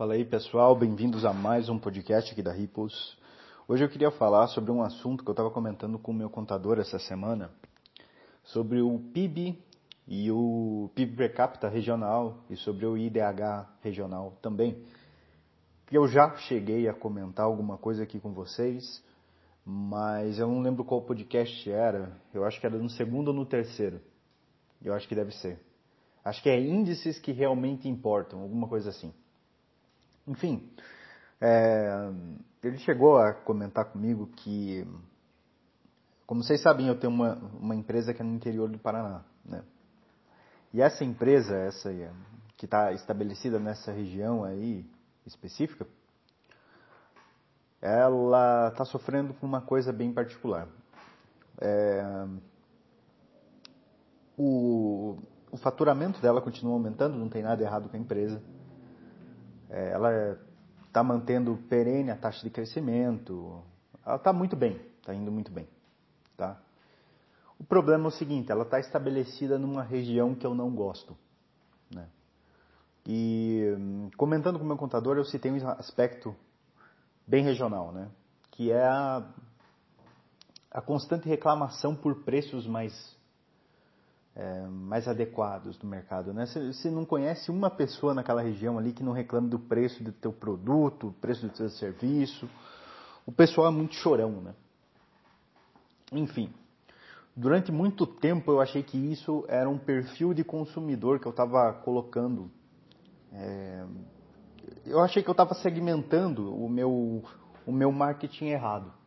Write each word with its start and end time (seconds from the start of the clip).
Fala 0.00 0.14
aí 0.14 0.24
pessoal, 0.24 0.74
bem-vindos 0.74 1.26
a 1.26 1.32
mais 1.34 1.68
um 1.68 1.78
podcast 1.78 2.32
aqui 2.32 2.42
da 2.42 2.50
Ripples. 2.50 3.18
Hoje 3.68 3.84
eu 3.84 3.88
queria 3.90 4.10
falar 4.10 4.46
sobre 4.46 4.70
um 4.70 4.80
assunto 4.80 5.22
que 5.22 5.28
eu 5.28 5.34
estava 5.34 5.50
comentando 5.50 5.98
com 5.98 6.10
o 6.10 6.14
meu 6.14 6.30
contador 6.30 6.78
essa 6.78 6.98
semana, 6.98 7.50
sobre 8.42 8.80
o 8.80 8.98
PIB 9.12 9.62
e 10.08 10.30
o 10.32 10.90
PIB 10.94 11.16
per 11.16 11.34
capita 11.34 11.68
regional 11.68 12.38
e 12.48 12.56
sobre 12.56 12.86
o 12.86 12.96
IDH 12.96 13.68
regional 13.82 14.38
também. 14.40 14.82
Eu 15.92 16.08
já 16.08 16.34
cheguei 16.34 16.88
a 16.88 16.94
comentar 16.94 17.44
alguma 17.44 17.76
coisa 17.76 18.02
aqui 18.02 18.18
com 18.18 18.32
vocês, 18.32 19.04
mas 19.66 20.38
eu 20.38 20.48
não 20.48 20.62
lembro 20.62 20.82
qual 20.82 21.02
podcast 21.02 21.70
era, 21.70 22.16
eu 22.32 22.46
acho 22.46 22.58
que 22.58 22.64
era 22.64 22.78
no 22.78 22.88
segundo 22.88 23.28
ou 23.28 23.34
no 23.34 23.44
terceiro. 23.44 24.00
Eu 24.82 24.94
acho 24.94 25.06
que 25.06 25.14
deve 25.14 25.32
ser. 25.32 25.60
Acho 26.24 26.42
que 26.42 26.48
é 26.48 26.58
índices 26.58 27.18
que 27.18 27.32
realmente 27.32 27.86
importam, 27.86 28.40
alguma 28.40 28.66
coisa 28.66 28.88
assim. 28.88 29.12
Enfim, 30.26 30.70
é, 31.40 32.10
ele 32.62 32.78
chegou 32.78 33.16
a 33.18 33.32
comentar 33.32 33.86
comigo 33.86 34.26
que, 34.36 34.86
como 36.26 36.42
vocês 36.42 36.60
sabem, 36.62 36.88
eu 36.88 36.98
tenho 36.98 37.12
uma, 37.12 37.34
uma 37.58 37.74
empresa 37.74 38.12
que 38.12 38.20
é 38.20 38.24
no 38.24 38.34
interior 38.34 38.68
do 38.68 38.78
Paraná, 38.78 39.24
né? 39.44 39.62
E 40.72 40.80
essa 40.80 41.04
empresa, 41.04 41.56
essa 41.56 41.90
que 42.56 42.66
está 42.66 42.92
estabelecida 42.92 43.58
nessa 43.58 43.90
região 43.90 44.44
aí 44.44 44.84
específica, 45.26 45.86
ela 47.80 48.68
está 48.68 48.84
sofrendo 48.84 49.32
com 49.34 49.46
uma 49.46 49.62
coisa 49.62 49.92
bem 49.92 50.12
particular. 50.12 50.68
É, 51.58 52.26
o, 54.36 55.18
o 55.50 55.56
faturamento 55.56 56.20
dela 56.20 56.40
continua 56.40 56.74
aumentando, 56.74 57.16
não 57.16 57.28
tem 57.28 57.42
nada 57.42 57.62
errado 57.62 57.88
com 57.88 57.96
a 57.96 58.00
empresa. 58.00 58.42
É, 59.70 59.92
ela 59.92 60.38
está 60.86 61.02
mantendo 61.02 61.56
perene 61.68 62.10
a 62.10 62.16
taxa 62.16 62.42
de 62.42 62.50
crescimento. 62.50 63.62
Ela 64.04 64.16
está 64.16 64.32
muito 64.32 64.56
bem, 64.56 64.80
está 64.98 65.14
indo 65.14 65.30
muito 65.30 65.50
bem. 65.50 65.68
Tá? 66.36 66.60
O 67.58 67.64
problema 67.64 68.06
é 68.06 68.08
o 68.08 68.10
seguinte, 68.10 68.50
ela 68.50 68.64
está 68.64 68.80
estabelecida 68.80 69.58
numa 69.58 69.82
região 69.82 70.34
que 70.34 70.46
eu 70.46 70.54
não 70.54 70.70
gosto. 70.74 71.16
Né? 71.94 72.08
E 73.06 73.62
comentando 74.16 74.58
com 74.58 74.64
o 74.64 74.68
meu 74.68 74.76
contador, 74.76 75.16
eu 75.16 75.24
citei 75.24 75.52
um 75.52 75.68
aspecto 75.68 76.34
bem 77.26 77.44
regional, 77.44 77.92
né? 77.92 78.10
que 78.50 78.72
é 78.72 78.82
a, 78.82 79.24
a 80.70 80.80
constante 80.80 81.28
reclamação 81.28 81.94
por 81.94 82.24
preços 82.24 82.66
mais 82.66 83.16
é, 84.34 84.66
mais 84.66 85.08
adequados 85.08 85.76
do 85.78 85.86
mercado. 85.86 86.32
Né? 86.32 86.46
Você, 86.46 86.72
você, 86.72 86.90
não 86.90 87.04
conhece 87.04 87.50
uma 87.50 87.70
pessoa 87.70 88.14
naquela 88.14 88.42
região 88.42 88.78
ali 88.78 88.92
que 88.92 89.02
não 89.02 89.12
reclame 89.12 89.48
do 89.48 89.58
preço 89.58 90.02
do 90.02 90.12
teu 90.12 90.32
produto, 90.32 91.14
preço 91.20 91.46
do 91.46 91.52
teu 91.52 91.68
serviço. 91.70 92.48
O 93.26 93.32
pessoal 93.32 93.68
é 93.68 93.70
muito 93.70 93.94
chorão, 93.94 94.40
né? 94.40 94.54
Enfim, 96.12 96.52
durante 97.36 97.70
muito 97.70 98.06
tempo 98.06 98.50
eu 98.50 98.60
achei 98.60 98.82
que 98.82 98.98
isso 98.98 99.44
era 99.48 99.68
um 99.68 99.78
perfil 99.78 100.34
de 100.34 100.42
consumidor 100.42 101.20
que 101.20 101.26
eu 101.26 101.30
estava 101.30 101.72
colocando. 101.72 102.50
É, 103.32 103.84
eu 104.84 105.00
achei 105.00 105.22
que 105.22 105.28
eu 105.28 105.32
estava 105.32 105.54
segmentando 105.54 106.52
o 106.54 106.68
meu, 106.68 107.22
o 107.66 107.72
meu 107.72 107.92
marketing 107.92 108.46
errado. 108.46 108.99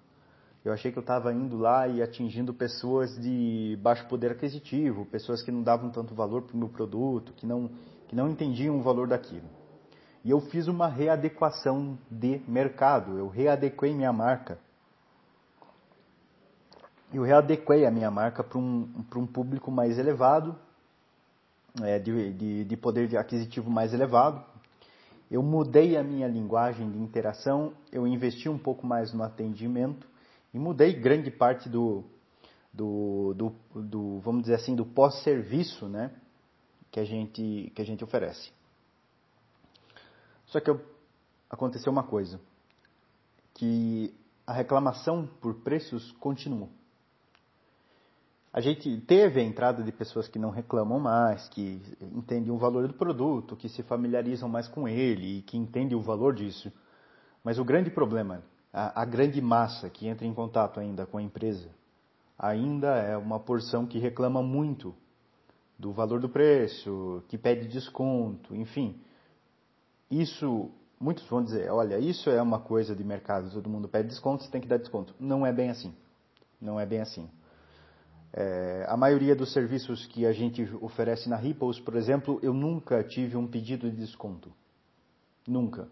Eu 0.64 0.72
achei 0.72 0.94
que 0.94 0.98
eu 0.98 1.02
estava 1.02 1.34
indo 1.34 1.58
lá 1.58 1.90
e 1.90 2.02
atingindo 2.02 2.54
pessoas 2.54 3.14
de 3.20 3.78
baixo 3.82 4.08
poder 4.08 4.32
aquisitivo, 4.32 5.06
pessoas 5.06 5.42
que 5.42 5.52
não 5.52 5.62
davam 5.62 5.90
tanto 5.90 6.16
valor 6.16 6.44
para 6.44 6.56
o 6.56 6.58
meu 6.58 6.70
produto, 6.70 7.34
que 7.34 7.46
não, 7.46 7.70
que 8.08 8.16
não 8.16 8.30
entendiam 8.30 8.78
o 8.78 8.82
valor 8.82 9.08
daquilo. 9.08 9.50
E 10.24 10.32
eu 10.32 10.40
fiz 10.40 10.68
uma 10.68 10.88
readequação 10.88 11.98
de 12.10 12.42
mercado, 12.48 13.18
eu 13.18 13.28
readequei 13.28 13.94
minha 13.94 14.14
marca. 14.14 14.58
Eu 17.14 17.24
readequei 17.24 17.86
a 17.86 17.92
minha 17.92 18.10
marca 18.10 18.42
para 18.42 18.58
um, 18.58 18.90
um 19.18 19.28
público 19.28 19.70
mais 19.70 20.00
elevado, 20.00 20.56
é, 21.82 22.00
de, 22.00 22.32
de, 22.32 22.64
de 22.64 22.78
poder 22.78 23.18
aquisitivo 23.18 23.70
mais 23.70 23.94
elevado. 23.94 24.42
Eu 25.30 25.44
mudei 25.44 25.98
a 25.98 26.04
minha 26.04 26.28
linguagem 26.28 26.90
de 26.90 26.98
interação, 26.98 27.74
eu 27.92 28.08
investi 28.08 28.48
um 28.48 28.58
pouco 28.58 28.88
mais 28.88 29.12
no 29.12 29.24
atendimento 29.24 30.13
e 30.54 30.60
mudei 30.60 30.94
grande 30.94 31.32
parte 31.32 31.68
do, 31.68 32.04
do, 32.72 33.34
do, 33.34 33.82
do 33.82 34.20
vamos 34.20 34.44
dizer 34.44 34.56
assim, 34.56 34.76
do 34.76 34.86
pós-serviço, 34.86 35.88
né, 35.88 36.12
que 36.92 37.00
a 37.00 37.06
gente 37.06 37.72
que 37.76 37.82
a 37.82 37.86
gente 37.86 38.04
oferece. 38.04 38.52
Só 40.46 40.60
que 40.60 40.70
eu, 40.70 40.80
aconteceu 41.50 41.92
uma 41.92 42.04
coisa, 42.04 42.40
que 43.54 44.14
a 44.46 44.54
reclamação 44.54 45.28
por 45.42 45.56
preços 45.56 46.12
continuou. 46.14 46.70
A 48.52 48.62
gente 48.62 49.02
teve 49.02 49.40
a 49.40 49.44
entrada 49.44 49.82
de 49.82 49.92
pessoas 49.92 50.28
que 50.28 50.38
não 50.38 50.52
reclamam 50.52 51.00
mais, 51.00 51.50
que 51.50 51.82
entendem 52.00 52.52
o 52.52 52.58
valor 52.58 52.88
do 52.88 52.94
produto, 52.94 53.56
que 53.56 53.68
se 53.68 53.82
familiarizam 53.82 54.48
mais 54.48 54.68
com 54.68 54.88
ele 54.88 55.40
e 55.40 55.42
que 55.42 55.58
entendem 55.58 55.98
o 55.98 56.02
valor 56.02 56.36
disso. 56.36 56.72
Mas 57.44 57.58
o 57.58 57.66
grande 57.66 57.90
problema 57.90 58.44
a, 58.74 59.06
grande 59.06 59.40
massa 59.40 59.88
que 59.90 60.08
entra 60.08 60.26
em 60.26 60.34
contato 60.34 60.80
ainda 60.80 61.06
com 61.06 61.20
a 61.20 61.22
empresa 61.22 61.70
ainda 62.38 62.96
é 62.98 63.16
uma 63.16 63.40
porção 63.40 63.86
que 63.86 64.00
reclama 64.00 64.42
muito 64.42 64.96
do 65.78 65.92
valor 65.92 66.20
do 66.20 66.28
preço, 66.28 67.24
que 67.28 67.38
pede 67.38 67.68
desconto, 67.68 68.56
enfim. 68.56 69.00
Isso, 70.10 70.72
muitos 71.00 71.26
vão 71.28 71.44
dizer, 71.44 71.72
olha, 71.72 72.00
isso 72.00 72.30
é 72.30 72.42
uma 72.42 72.60
coisa 72.60 72.96
de 72.96 73.04
mercado, 73.04 73.52
todo 73.52 73.70
mundo 73.70 73.88
pede 73.88 74.10
desconto, 74.10 74.44
você 74.44 74.52
tem 74.52 74.62
que 74.62 74.68
dar 74.68 74.78
desconto. 74.78 75.14
Não 75.20 75.46
é 75.46 75.54
bem 75.54 75.70
assim. 75.70 75.94
Não 76.60 76.80
é 76.80 76.86
bem 76.86 77.02
assim. 77.02 77.30
É, 78.32 78.86
a 78.90 78.98
maioria 78.98 79.36
dos 79.36 79.54
serviços 79.54 80.08
que 80.08 80.26
a 80.26 80.34
gente 80.34 80.64
oferece 80.82 81.30
na 81.30 81.36
Ripples, 81.36 81.80
por 81.80 81.96
exemplo, 81.96 82.40
eu 82.42 82.54
nunca 82.54 83.04
tive 83.04 83.38
um 83.38 83.48
pedido 83.48 83.90
de 83.92 83.98
desconto. 83.98 84.52
Nunca. 85.48 85.88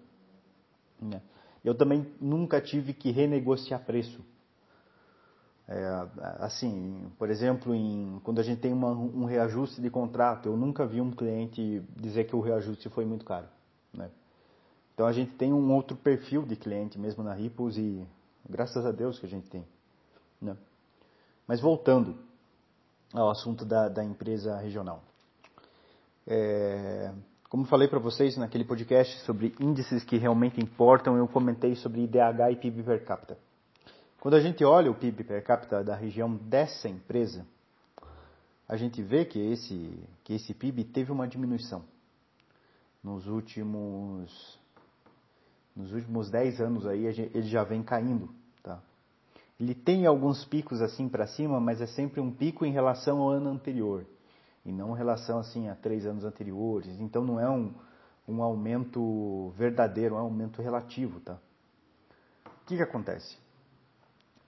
Né? 0.99 1.21
Eu 1.63 1.75
também 1.75 2.11
nunca 2.19 2.59
tive 2.59 2.93
que 2.93 3.11
renegociar 3.11 3.83
preço. 3.85 4.19
É, 5.67 6.07
assim, 6.39 7.09
por 7.17 7.29
exemplo, 7.29 7.73
em, 7.73 8.19
quando 8.23 8.39
a 8.39 8.43
gente 8.43 8.59
tem 8.59 8.73
uma, 8.73 8.91
um 8.91 9.25
reajuste 9.25 9.81
de 9.81 9.89
contrato, 9.89 10.47
eu 10.47 10.57
nunca 10.57 10.85
vi 10.85 10.99
um 10.99 11.11
cliente 11.11 11.81
dizer 11.95 12.25
que 12.25 12.35
o 12.35 12.41
reajuste 12.41 12.89
foi 12.89 13.05
muito 13.05 13.23
caro. 13.23 13.47
Né? 13.93 14.09
Então 14.93 15.05
a 15.05 15.13
gente 15.13 15.31
tem 15.35 15.53
um 15.53 15.73
outro 15.73 15.95
perfil 15.95 16.43
de 16.43 16.55
cliente 16.55 16.99
mesmo 16.99 17.23
na 17.23 17.33
Ripples 17.33 17.77
e 17.77 18.05
graças 18.49 18.85
a 18.85 18.91
Deus 18.91 19.19
que 19.19 19.25
a 19.25 19.29
gente 19.29 19.49
tem. 19.49 19.63
Né? 20.41 20.57
Mas 21.47 21.61
voltando 21.61 22.17
ao 23.13 23.29
assunto 23.29 23.63
da, 23.63 23.87
da 23.87 24.03
empresa 24.03 24.57
regional. 24.57 25.03
É, 26.27 27.13
como 27.51 27.65
falei 27.65 27.85
para 27.85 27.99
vocês 27.99 28.37
naquele 28.37 28.63
podcast 28.63 29.19
sobre 29.25 29.53
índices 29.59 30.05
que 30.05 30.15
realmente 30.15 30.61
importam, 30.61 31.17
eu 31.17 31.27
comentei 31.27 31.75
sobre 31.75 32.05
IDH 32.05 32.49
e 32.49 32.55
PIB 32.55 32.81
per 32.81 33.03
capita. 33.03 33.37
Quando 34.21 34.35
a 34.35 34.39
gente 34.39 34.63
olha 34.63 34.89
o 34.89 34.95
PIB 34.95 35.25
per 35.25 35.43
capita 35.43 35.83
da 35.83 35.93
região 35.93 36.33
dessa 36.33 36.87
empresa, 36.87 37.45
a 38.69 38.77
gente 38.77 39.03
vê 39.03 39.25
que 39.25 39.37
esse, 39.37 39.99
que 40.23 40.35
esse 40.35 40.53
PIB 40.53 40.85
teve 40.85 41.11
uma 41.11 41.27
diminuição 41.27 41.83
nos 43.03 43.27
últimos 43.27 44.57
nos 45.75 45.91
últimos 45.91 46.31
10 46.31 46.61
anos 46.61 46.87
aí 46.87 47.05
ele 47.05 47.49
já 47.49 47.65
vem 47.65 47.83
caindo, 47.83 48.29
tá? 48.63 48.81
Ele 49.59 49.75
tem 49.75 50.05
alguns 50.05 50.45
picos 50.45 50.81
assim 50.81 51.09
para 51.09 51.27
cima, 51.27 51.59
mas 51.59 51.81
é 51.81 51.85
sempre 51.85 52.21
um 52.21 52.31
pico 52.31 52.65
em 52.65 52.71
relação 52.71 53.19
ao 53.19 53.29
ano 53.29 53.49
anterior 53.49 54.05
e 54.65 54.71
não 54.71 54.93
relação 54.93 55.39
assim 55.39 55.69
a 55.69 55.75
três 55.75 56.05
anos 56.05 56.23
anteriores. 56.23 56.99
Então 56.99 57.23
não 57.23 57.39
é 57.39 57.49
um, 57.49 57.73
um 58.27 58.41
aumento 58.41 59.49
verdadeiro, 59.57 60.15
é 60.15 60.17
um 60.19 60.21
aumento 60.21 60.61
relativo, 60.61 61.19
tá? 61.19 61.37
O 62.45 62.65
que, 62.65 62.77
que 62.77 62.83
acontece? 62.83 63.37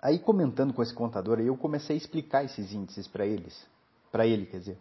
Aí 0.02 0.20
comentando 0.20 0.74
com 0.74 0.84
esse 0.84 0.94
contador, 0.94 1.40
eu 1.40 1.58
comecei 1.58 1.96
a 1.96 1.98
explicar 1.98 2.44
esses 2.44 2.74
índices 2.74 3.08
para 3.08 3.26
eles, 3.26 3.66
para 4.12 4.28
ele, 4.28 4.46
quer 4.46 4.60
dizer. 4.60 4.78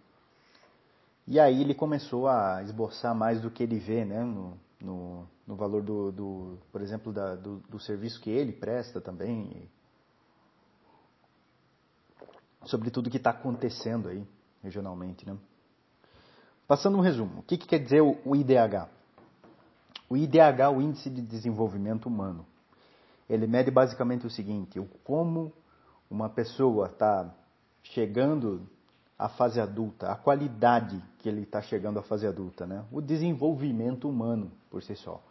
E 1.27 1.39
aí 1.39 1.61
ele 1.61 1.75
começou 1.75 2.29
a 2.29 2.63
esboçar 2.63 3.15
mais 3.15 3.41
do 3.41 3.51
que 3.51 3.63
ele 3.63 3.79
vê, 3.79 4.05
né, 4.05 4.23
no, 4.25 4.59
no, 4.81 5.29
no 5.47 5.57
valor 5.57 5.83
do, 5.83 6.11
do, 6.11 6.59
por 6.73 6.83
exemplo, 6.83 7.13
da, 7.13 7.37
do, 7.37 7.59
do 7.69 7.79
serviço 7.79 8.21
que 8.21 8.31
ele 8.31 8.53
presta 8.53 9.01
também, 9.01 9.69
sobre 12.65 12.91
tudo 12.91 13.11
que 13.11 13.17
está 13.17 13.31
acontecendo 13.31 14.09
aí 14.09 14.27
regionalmente. 14.63 15.27
Né? 15.27 15.37
Passando 16.67 16.97
um 16.97 17.01
resumo, 17.01 17.41
o 17.41 17.43
que, 17.43 17.57
que 17.57 17.67
quer 17.67 17.79
dizer 17.79 18.01
o, 18.01 18.37
IDH? 18.37 18.89
O 20.09 20.17
IDH 20.17 20.71
o 20.75 20.81
Índice 20.81 21.11
de 21.11 21.21
Desenvolvimento 21.21 22.07
Humano. 22.07 22.47
Ele 23.29 23.47
mede 23.47 23.71
basicamente 23.71 24.27
o 24.27 24.31
seguinte, 24.31 24.79
o 24.79 24.87
como 25.05 25.53
uma 26.11 26.29
pessoa 26.29 26.87
está 26.87 27.35
chegando 27.83 28.69
à 29.19 29.29
fase 29.29 29.61
adulta, 29.61 30.11
a 30.11 30.17
qualidade 30.17 31.03
que 31.19 31.29
ele 31.29 31.43
está 31.43 31.63
chegando 31.63 31.99
à 31.99 32.03
fase 32.03 32.27
adulta, 32.27 32.67
né? 32.67 32.85
o 32.91 33.01
desenvolvimento 33.01 34.09
humano 34.09 34.51
por 34.71 34.83
si 34.83 34.95
só. 34.97 35.23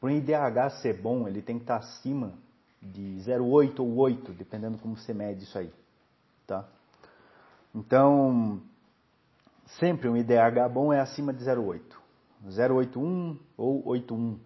Para 0.00 0.10
um 0.10 0.16
IDH 0.16 0.80
ser 0.82 1.00
bom, 1.00 1.26
ele 1.26 1.40
tem 1.40 1.56
que 1.56 1.64
estar 1.64 1.76
acima 1.76 2.32
de 2.80 3.18
0,8 3.24 3.80
ou 3.80 3.96
8, 3.96 4.32
dependendo 4.32 4.78
como 4.78 4.96
você 4.96 5.14
mede 5.14 5.44
isso 5.44 5.56
aí. 5.56 5.72
Tá? 6.46 6.68
Então, 7.74 8.60
sempre 9.78 10.08
um 10.08 10.16
IDH 10.16 10.68
bom 10.72 10.92
é 10.92 11.00
acima 11.00 11.32
de 11.32 11.44
0,8. 11.44 11.80
0,81 12.48 13.38
ou 13.56 13.86
81, 13.86 14.38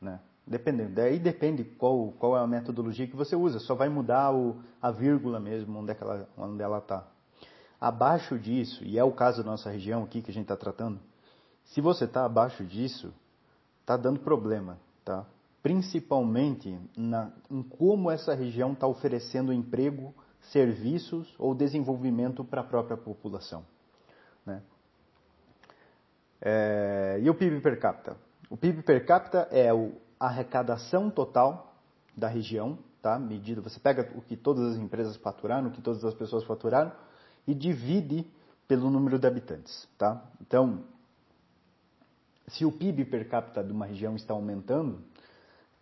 né? 0.00 0.20
Dependendo. 0.46 0.94
Daí 0.94 1.18
depende 1.18 1.64
qual, 1.64 2.12
qual 2.18 2.36
é 2.36 2.40
a 2.40 2.46
metodologia 2.46 3.06
que 3.06 3.14
você 3.14 3.36
usa. 3.36 3.58
Só 3.60 3.74
vai 3.74 3.88
mudar 3.88 4.34
o, 4.34 4.56
a 4.80 4.90
vírgula 4.90 5.38
mesmo 5.38 5.78
onde, 5.78 5.92
é 5.92 5.96
ela, 6.00 6.28
onde 6.36 6.62
ela 6.62 6.78
está. 6.78 7.06
Abaixo 7.80 8.38
disso, 8.38 8.84
e 8.84 8.98
é 8.98 9.04
o 9.04 9.12
caso 9.12 9.42
da 9.42 9.50
nossa 9.50 9.70
região 9.70 10.02
aqui 10.02 10.22
que 10.22 10.30
a 10.30 10.34
gente 10.34 10.44
está 10.44 10.56
tratando, 10.56 11.00
se 11.64 11.80
você 11.80 12.04
está 12.04 12.24
abaixo 12.24 12.64
disso, 12.64 13.12
está 13.80 13.96
dando 13.96 14.20
problema, 14.20 14.78
tá? 15.04 15.26
Principalmente 15.62 16.76
na, 16.96 17.32
em 17.50 17.62
como 17.62 18.10
essa 18.10 18.34
região 18.34 18.72
está 18.72 18.86
oferecendo 18.86 19.52
emprego, 19.52 20.14
serviços 20.50 21.34
ou 21.38 21.54
desenvolvimento 21.54 22.44
para 22.44 22.60
a 22.60 22.64
própria 22.64 22.96
população. 22.96 23.64
Né? 24.44 24.62
É, 26.40 27.20
e 27.22 27.30
o 27.30 27.34
PIB 27.34 27.60
per 27.60 27.78
capita? 27.78 28.16
O 28.50 28.56
PIB 28.56 28.82
per 28.82 29.06
capita 29.06 29.48
é 29.50 29.70
a 29.70 30.26
arrecadação 30.26 31.10
total 31.10 31.74
da 32.16 32.28
região, 32.28 32.78
tá? 33.00 33.18
Medida, 33.18 33.60
você 33.60 33.80
pega 33.80 34.10
o 34.14 34.20
que 34.20 34.36
todas 34.36 34.72
as 34.72 34.76
empresas 34.76 35.16
faturaram, 35.16 35.68
o 35.68 35.70
que 35.70 35.80
todas 35.80 36.04
as 36.04 36.14
pessoas 36.14 36.44
faturaram 36.44 36.92
e 37.46 37.54
divide 37.54 38.26
pelo 38.68 38.90
número 38.90 39.18
de 39.18 39.26
habitantes, 39.26 39.88
tá? 39.96 40.22
Então, 40.40 40.84
se 42.48 42.64
o 42.64 42.72
PIB 42.72 43.04
per 43.06 43.28
capita 43.28 43.62
de 43.62 43.72
uma 43.72 43.86
região 43.86 44.14
está 44.16 44.34
aumentando, 44.34 45.00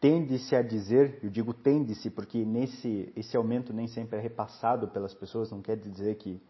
tende-se 0.00 0.56
a 0.56 0.62
dizer, 0.62 1.19
eu 1.23 1.29
digo 1.29 1.52
tende-se 1.52 2.11
porque 2.11 2.44
nesse 2.44 3.12
esse 3.14 3.37
aumento 3.37 3.73
nem 3.73 3.87
sempre 3.87 4.19
é 4.19 4.20
repassado 4.20 4.88
pelas 4.88 5.12
pessoas, 5.12 5.50
não 5.50 5.61
quer 5.61 5.76
dizer 5.76 6.17
que 6.17 6.41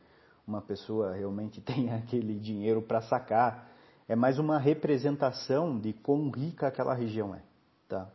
uma 0.47 0.63
pessoa 0.63 1.15
realmente 1.15 1.61
tenha 1.63 1.97
aquele 1.97 2.39
dinheiro 2.39 2.81
para 2.81 3.03
sacar, 3.03 3.69
é 4.09 4.15
mais 4.15 4.39
uma 4.39 4.59
representação 4.59 5.79
de 5.79 5.93
quão 5.93 6.31
rica 6.31 6.69
aquela 6.69 6.95
região 6.95 7.35
é, 7.35 7.43
tá? 7.89 8.09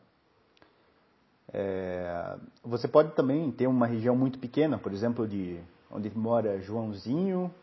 É, 1.54 2.38
você 2.64 2.88
pode 2.88 3.14
também 3.14 3.52
ter 3.52 3.68
uma 3.68 3.88
região 3.88 4.16
muito 4.16 4.40
pequena, 4.40 4.78
por 4.78 4.92
exemplo, 4.92 5.28
de 5.28 5.60
onde 5.92 6.10
mora 6.18 6.60
Joãozinho, 6.60 7.54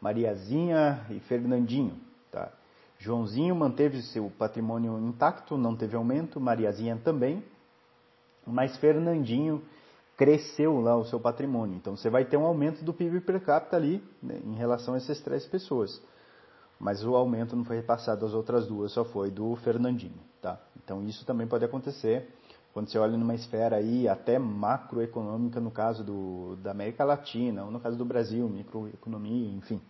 Mariazinha 0.00 1.06
e 1.10 1.20
Fernandinho, 1.20 2.00
tá? 2.30 2.50
Joãozinho 3.00 3.56
manteve 3.56 4.02
seu 4.02 4.30
patrimônio 4.38 4.98
intacto, 4.98 5.56
não 5.56 5.74
teve 5.74 5.96
aumento, 5.96 6.38
Mariazinha 6.38 7.00
também, 7.02 7.42
mas 8.46 8.76
Fernandinho 8.76 9.62
cresceu 10.18 10.78
lá 10.82 10.94
o 10.98 11.04
seu 11.06 11.18
patrimônio. 11.18 11.74
Então 11.76 11.96
você 11.96 12.10
vai 12.10 12.26
ter 12.26 12.36
um 12.36 12.44
aumento 12.44 12.84
do 12.84 12.92
PIB 12.92 13.22
per 13.22 13.40
capita 13.42 13.74
ali 13.74 14.04
né, 14.22 14.38
em 14.44 14.54
relação 14.54 14.92
a 14.92 14.98
essas 14.98 15.18
três 15.20 15.46
pessoas. 15.46 16.00
Mas 16.78 17.02
o 17.02 17.16
aumento 17.16 17.56
não 17.56 17.64
foi 17.64 17.76
repassado 17.76 18.26
às 18.26 18.34
outras 18.34 18.66
duas, 18.66 18.92
só 18.92 19.02
foi 19.02 19.30
do 19.30 19.56
Fernandinho. 19.56 20.20
Tá? 20.42 20.60
Então 20.84 21.02
isso 21.02 21.24
também 21.24 21.46
pode 21.46 21.64
acontecer 21.64 22.28
quando 22.74 22.90
você 22.90 22.98
olha 22.98 23.16
numa 23.16 23.34
esfera 23.34 23.76
aí 23.76 24.06
até 24.08 24.38
macroeconômica, 24.38 25.58
no 25.58 25.70
caso 25.70 26.04
do, 26.04 26.56
da 26.56 26.70
América 26.70 27.02
Latina, 27.02 27.64
ou 27.64 27.70
no 27.70 27.80
caso 27.80 27.96
do 27.96 28.04
Brasil, 28.04 28.46
microeconomia, 28.46 29.56
enfim. 29.56 29.80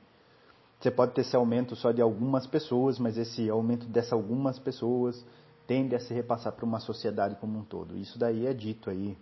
Você 0.81 0.91
pode 0.91 1.13
ter 1.13 1.21
esse 1.21 1.37
aumento 1.37 1.77
só 1.77 1.93
de 1.93 2.01
algumas 2.01 2.47
pessoas, 2.47 2.99
mas 2.99 3.19
esse 3.19 3.51
aumento 3.51 3.87
dessas 3.87 4.15
algumas 4.15 4.59
pessoas 4.59 5.23
tende 5.67 5.95
a 5.95 6.01
se 6.01 6.15
repassar 6.15 6.55
para 6.55 6.65
uma 6.65 6.81
sociedade 6.81 7.37
como 7.37 7.59
um 7.59 7.65
todo. 7.65 7.97
Isso 7.99 8.19
daí 8.19 8.47
é 8.47 8.55
dito 8.55 8.89
aí 8.89 9.17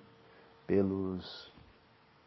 pelos 0.66 1.50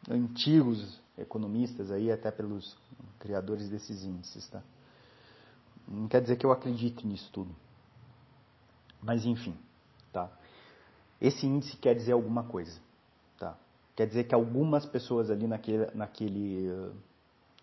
antigos 0.10 1.00
economistas 1.18 1.92
aí, 1.92 2.12
até 2.12 2.30
pelos 2.30 2.76
criadores 3.20 3.70
desses 3.70 4.04
índices, 4.04 4.50
tá? 4.50 4.62
Não 5.88 6.08
quer 6.08 6.22
dizer 6.22 6.36
que 6.36 6.46
eu 6.46 6.52
acredite 6.52 7.08
nisso 7.08 7.30
tudo. 7.32 7.56
Mas 9.02 9.26
enfim, 9.26 9.56
tá? 10.12 10.30
Esse 11.22 11.48
índice 11.48 11.78
quer 11.78 11.96
dizer 11.96 12.12
alguma 12.12 12.44
coisa, 12.44 12.80
tá? 13.40 13.58
Quer 13.96 14.08
dizer 14.08 14.26
que 14.26 14.36
algumas 14.36 14.86
pessoas 14.86 15.30
ali 15.30 15.48
naquele, 15.48 15.90
naquele, 15.94 16.92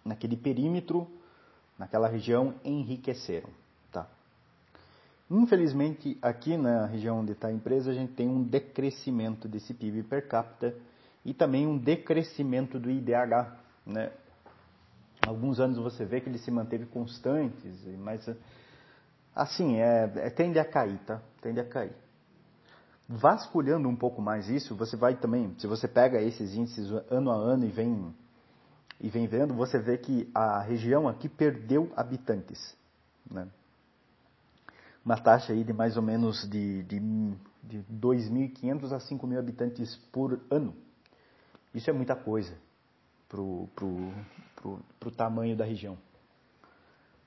naquele 0.05 0.37
perímetro 0.37 1.07
naquela 1.79 2.09
região 2.09 2.55
enriqueceram. 2.65 3.49
Tá? 3.93 4.07
Infelizmente, 5.31 6.19
aqui 6.21 6.57
na 6.57 6.87
região 6.87 7.21
onde 7.21 7.33
está 7.33 7.49
a 7.49 7.53
empresa, 7.53 7.91
a 7.91 7.95
gente 7.95 8.13
tem 8.15 8.29
um 8.29 8.43
decrescimento 8.43 9.47
desse 9.47 9.73
PIB 9.73 10.03
per 10.03 10.27
capita 10.27 10.75
e 11.25 11.33
também 11.33 11.67
um 11.67 11.79
decrescimento 11.79 12.79
do 12.79 12.91
IDH. 12.91 13.57
Né? 13.87 14.11
Alguns 15.27 15.61
anos 15.61 15.79
você 15.79 16.05
vê 16.05 16.21
que 16.21 16.29
ele 16.29 16.39
se 16.39 16.51
manteve 16.51 16.87
constantes, 16.87 17.85
mas 17.99 18.29
assim, 19.35 19.77
é, 19.77 20.11
é, 20.17 20.31
tende 20.31 20.59
a 20.59 20.65
cair, 20.65 20.99
tá? 21.07 21.21
Tende 21.41 21.61
a 21.61 21.65
cair. 21.65 21.93
Vasculhando 23.09 23.89
um 23.89 23.97
pouco 23.97 24.21
mais 24.21 24.49
isso, 24.49 24.75
você 24.75 24.97
vai 24.97 25.17
também, 25.17 25.55
se 25.59 25.67
você 25.67 25.87
pega 25.87 26.21
esses 26.21 26.55
índices 26.55 26.91
ano 27.11 27.31
a 27.31 27.37
ano 27.37 27.65
e 27.65 27.69
vem 27.69 28.15
e 29.01 29.09
vem 29.09 29.27
vendo, 29.27 29.55
você 29.55 29.79
vê 29.79 29.97
que 29.97 30.31
a 30.35 30.61
região 30.61 31.07
aqui 31.07 31.29
perdeu 31.29 31.93
habitantes. 31.97 32.77
Né? 33.31 33.49
Uma 35.05 35.17
taxa 35.17 35.53
aí 35.53 35.63
de 35.63 35.73
mais 35.73 35.97
ou 35.97 36.03
menos 36.03 36.49
de, 36.49 36.83
de, 36.83 36.99
de 37.63 37.85
2.500 37.93 38.93
a 38.93 38.99
5.000 38.99 39.39
habitantes 39.39 39.97
por 40.13 40.41
ano. 40.51 40.75
Isso 41.73 41.89
é 41.89 41.93
muita 41.93 42.17
coisa 42.17 42.57
para 43.29 43.41
o 43.41 45.11
tamanho 45.17 45.57
da 45.57 45.65
região. 45.65 45.97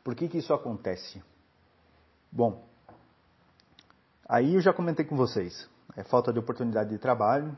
Por 0.04 0.16
que, 0.16 0.28
que 0.28 0.40
isso 0.40 0.54
acontece? 0.54 1.22
Bom, 2.32 2.66
aí 4.28 4.56
eu 4.56 4.62
já 4.62 4.74
comentei 4.74 5.06
com 5.06 5.16
vocês. 5.16 5.70
É 5.96 6.04
falta 6.04 6.34
de 6.34 6.40
oportunidade 6.40 6.90
de 6.90 6.98
trabalho, 6.98 7.56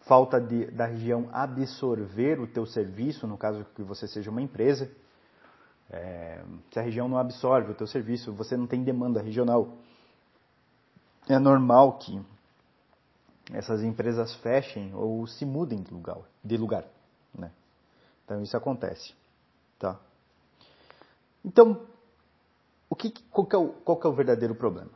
falta 0.00 0.40
de, 0.40 0.66
da 0.70 0.86
região 0.86 1.28
absorver 1.32 2.40
o 2.40 2.46
teu 2.46 2.66
serviço, 2.66 3.26
no 3.26 3.36
caso 3.36 3.64
que 3.74 3.82
você 3.82 4.06
seja 4.08 4.30
uma 4.30 4.42
empresa. 4.42 4.90
É, 5.90 6.42
se 6.70 6.78
a 6.78 6.82
região 6.82 7.08
não 7.08 7.18
absorve 7.18 7.72
o 7.72 7.74
teu 7.74 7.86
serviço, 7.86 8.32
você 8.32 8.56
não 8.56 8.66
tem 8.66 8.82
demanda 8.82 9.20
regional. 9.20 9.76
É 11.28 11.38
normal 11.38 11.98
que 11.98 12.20
essas 13.52 13.82
empresas 13.82 14.34
fechem 14.36 14.94
ou 14.94 15.26
se 15.26 15.44
mudem 15.44 15.82
de 15.82 15.92
lugar. 15.92 16.18
De 16.44 16.56
lugar 16.56 16.84
né? 17.34 17.50
Então 18.24 18.42
isso 18.42 18.56
acontece. 18.56 19.14
Tá? 19.78 19.98
Então, 21.44 21.86
o 22.88 22.94
que, 22.94 23.10
qual, 23.30 23.46
que 23.46 23.56
é 23.56 23.58
o, 23.58 23.68
qual 23.68 23.98
que 23.98 24.06
é 24.06 24.10
o 24.10 24.14
verdadeiro 24.14 24.54
problema? 24.54 24.90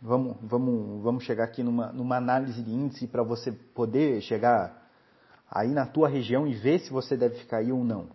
Vamos, 0.00 0.36
vamos, 0.42 1.02
vamos 1.02 1.24
chegar 1.24 1.44
aqui 1.44 1.62
numa, 1.62 1.92
numa 1.92 2.16
análise 2.16 2.62
de 2.62 2.70
índice 2.70 3.06
para 3.06 3.22
você 3.22 3.50
poder 3.50 4.20
chegar 4.20 4.82
aí 5.50 5.68
na 5.68 5.86
tua 5.86 6.08
região 6.08 6.46
e 6.46 6.54
ver 6.54 6.80
se 6.80 6.90
você 6.90 7.16
deve 7.16 7.36
ficar 7.36 7.58
aí 7.58 7.72
ou 7.72 7.82
não. 7.82 8.08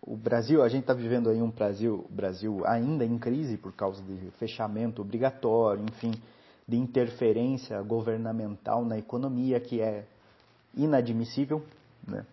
O 0.00 0.16
Brasil, 0.16 0.62
a 0.62 0.68
gente 0.68 0.82
está 0.82 0.94
vivendo 0.94 1.28
aí 1.28 1.42
um 1.42 1.50
Brasil, 1.50 2.06
Brasil 2.08 2.64
ainda 2.64 3.04
em 3.04 3.18
crise 3.18 3.56
por 3.56 3.72
causa 3.72 4.00
de 4.02 4.30
fechamento 4.38 5.02
obrigatório, 5.02 5.84
enfim, 5.84 6.12
de 6.66 6.76
interferência 6.76 7.82
governamental 7.82 8.84
na 8.84 8.96
economia 8.96 9.58
que 9.58 9.80
é 9.80 10.06
inadmissível. 10.76 11.64
Né? 12.06 12.24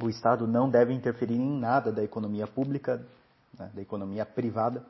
O 0.00 0.08
Estado 0.08 0.46
não 0.46 0.70
deve 0.70 0.92
interferir 0.92 1.36
em 1.36 1.58
nada 1.58 1.90
da 1.90 2.04
economia 2.04 2.46
pública, 2.46 3.04
né, 3.58 3.70
da 3.74 3.82
economia 3.82 4.24
privada. 4.24 4.84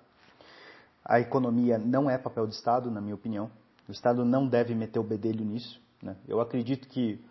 A 1.08 1.20
economia 1.20 1.78
não 1.78 2.10
é 2.10 2.18
papel 2.18 2.46
do 2.46 2.52
Estado, 2.52 2.90
na 2.90 3.00
minha 3.00 3.14
opinião. 3.14 3.48
O 3.88 3.92
Estado 3.92 4.24
não 4.24 4.48
deve 4.48 4.74
meter 4.74 4.98
o 4.98 5.04
bedelho 5.04 5.44
nisso. 5.44 5.80
Né? 6.02 6.16
Eu 6.26 6.40
acredito 6.40 6.88
que 6.88 7.24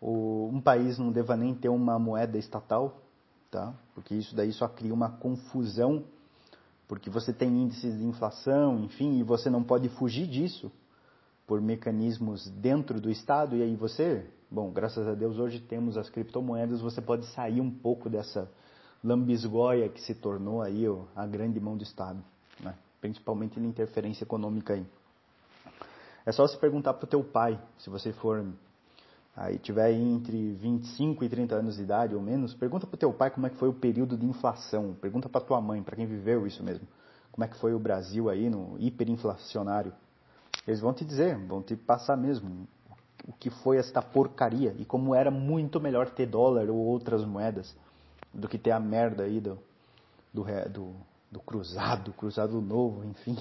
o, 0.00 0.48
um 0.50 0.60
país 0.62 0.98
não 0.98 1.12
deva 1.12 1.36
nem 1.36 1.54
ter 1.54 1.68
uma 1.68 1.98
moeda 1.98 2.38
estatal, 2.38 3.02
tá? 3.50 3.74
porque 3.94 4.14
isso 4.14 4.34
daí 4.34 4.50
só 4.50 4.66
cria 4.66 4.94
uma 4.94 5.10
confusão, 5.10 6.04
porque 6.88 7.10
você 7.10 7.34
tem 7.34 7.50
índices 7.50 7.98
de 7.98 8.04
inflação, 8.04 8.80
enfim, 8.80 9.18
e 9.18 9.22
você 9.22 9.50
não 9.50 9.62
pode 9.62 9.90
fugir 9.90 10.26
disso 10.26 10.72
por 11.46 11.60
mecanismos 11.60 12.48
dentro 12.48 12.98
do 12.98 13.10
Estado, 13.10 13.54
e 13.56 13.62
aí 13.62 13.76
você, 13.76 14.26
bom, 14.50 14.70
graças 14.70 15.06
a 15.06 15.12
Deus 15.12 15.38
hoje 15.38 15.60
temos 15.60 15.98
as 15.98 16.08
criptomoedas, 16.08 16.80
você 16.80 17.02
pode 17.02 17.26
sair 17.26 17.60
um 17.60 17.70
pouco 17.70 18.08
dessa 18.08 18.50
lambisgoia 19.04 19.88
que 19.90 20.00
se 20.00 20.14
tornou 20.14 20.62
aí 20.62 20.84
a 21.14 21.26
grande 21.26 21.60
mão 21.60 21.76
do 21.76 21.82
Estado. 21.82 22.22
Né? 22.60 22.74
Principalmente 23.02 23.58
na 23.58 23.66
interferência 23.66 24.22
econômica 24.22 24.74
aí. 24.74 24.86
É 26.24 26.30
só 26.30 26.46
se 26.46 26.56
perguntar 26.56 26.94
para 26.94 27.04
o 27.04 27.08
teu 27.08 27.22
pai, 27.22 27.60
se 27.76 27.90
você 27.90 28.12
for 28.12 28.46
aí 29.36 29.58
tiver 29.58 29.86
aí 29.86 30.00
entre 30.00 30.52
25 30.52 31.24
e 31.24 31.28
30 31.28 31.54
anos 31.56 31.76
de 31.76 31.82
idade 31.82 32.14
ou 32.14 32.22
menos, 32.22 32.54
pergunta 32.54 32.86
para 32.86 32.94
o 32.94 32.98
teu 32.98 33.12
pai 33.12 33.30
como 33.30 33.46
é 33.46 33.50
que 33.50 33.56
foi 33.56 33.68
o 33.68 33.74
período 33.74 34.16
de 34.16 34.24
inflação, 34.24 34.94
pergunta 35.00 35.28
para 35.28 35.40
tua 35.40 35.60
mãe, 35.60 35.82
para 35.82 35.96
quem 35.96 36.06
viveu 36.06 36.46
isso 36.46 36.62
mesmo, 36.62 36.86
como 37.32 37.44
é 37.44 37.48
que 37.48 37.56
foi 37.56 37.74
o 37.74 37.78
Brasil 37.78 38.30
aí 38.30 38.48
no 38.48 38.76
hiperinflacionário. 38.78 39.92
Eles 40.64 40.80
vão 40.80 40.94
te 40.94 41.04
dizer, 41.04 41.36
vão 41.36 41.60
te 41.60 41.74
passar 41.74 42.16
mesmo 42.16 42.68
o 43.26 43.32
que 43.32 43.50
foi 43.50 43.78
esta 43.78 44.00
porcaria 44.00 44.76
e 44.78 44.84
como 44.84 45.12
era 45.12 45.30
muito 45.30 45.80
melhor 45.80 46.08
ter 46.10 46.26
dólar 46.26 46.70
ou 46.70 46.76
outras 46.76 47.24
moedas 47.24 47.76
do 48.32 48.48
que 48.48 48.58
ter 48.58 48.70
a 48.70 48.78
merda 48.78 49.24
aí 49.24 49.40
do, 49.40 49.58
do, 50.32 50.44
do, 50.70 50.94
do 51.32 51.40
cruzado, 51.40 52.12
cruzado 52.12 52.60
novo, 52.60 53.04
enfim, 53.04 53.36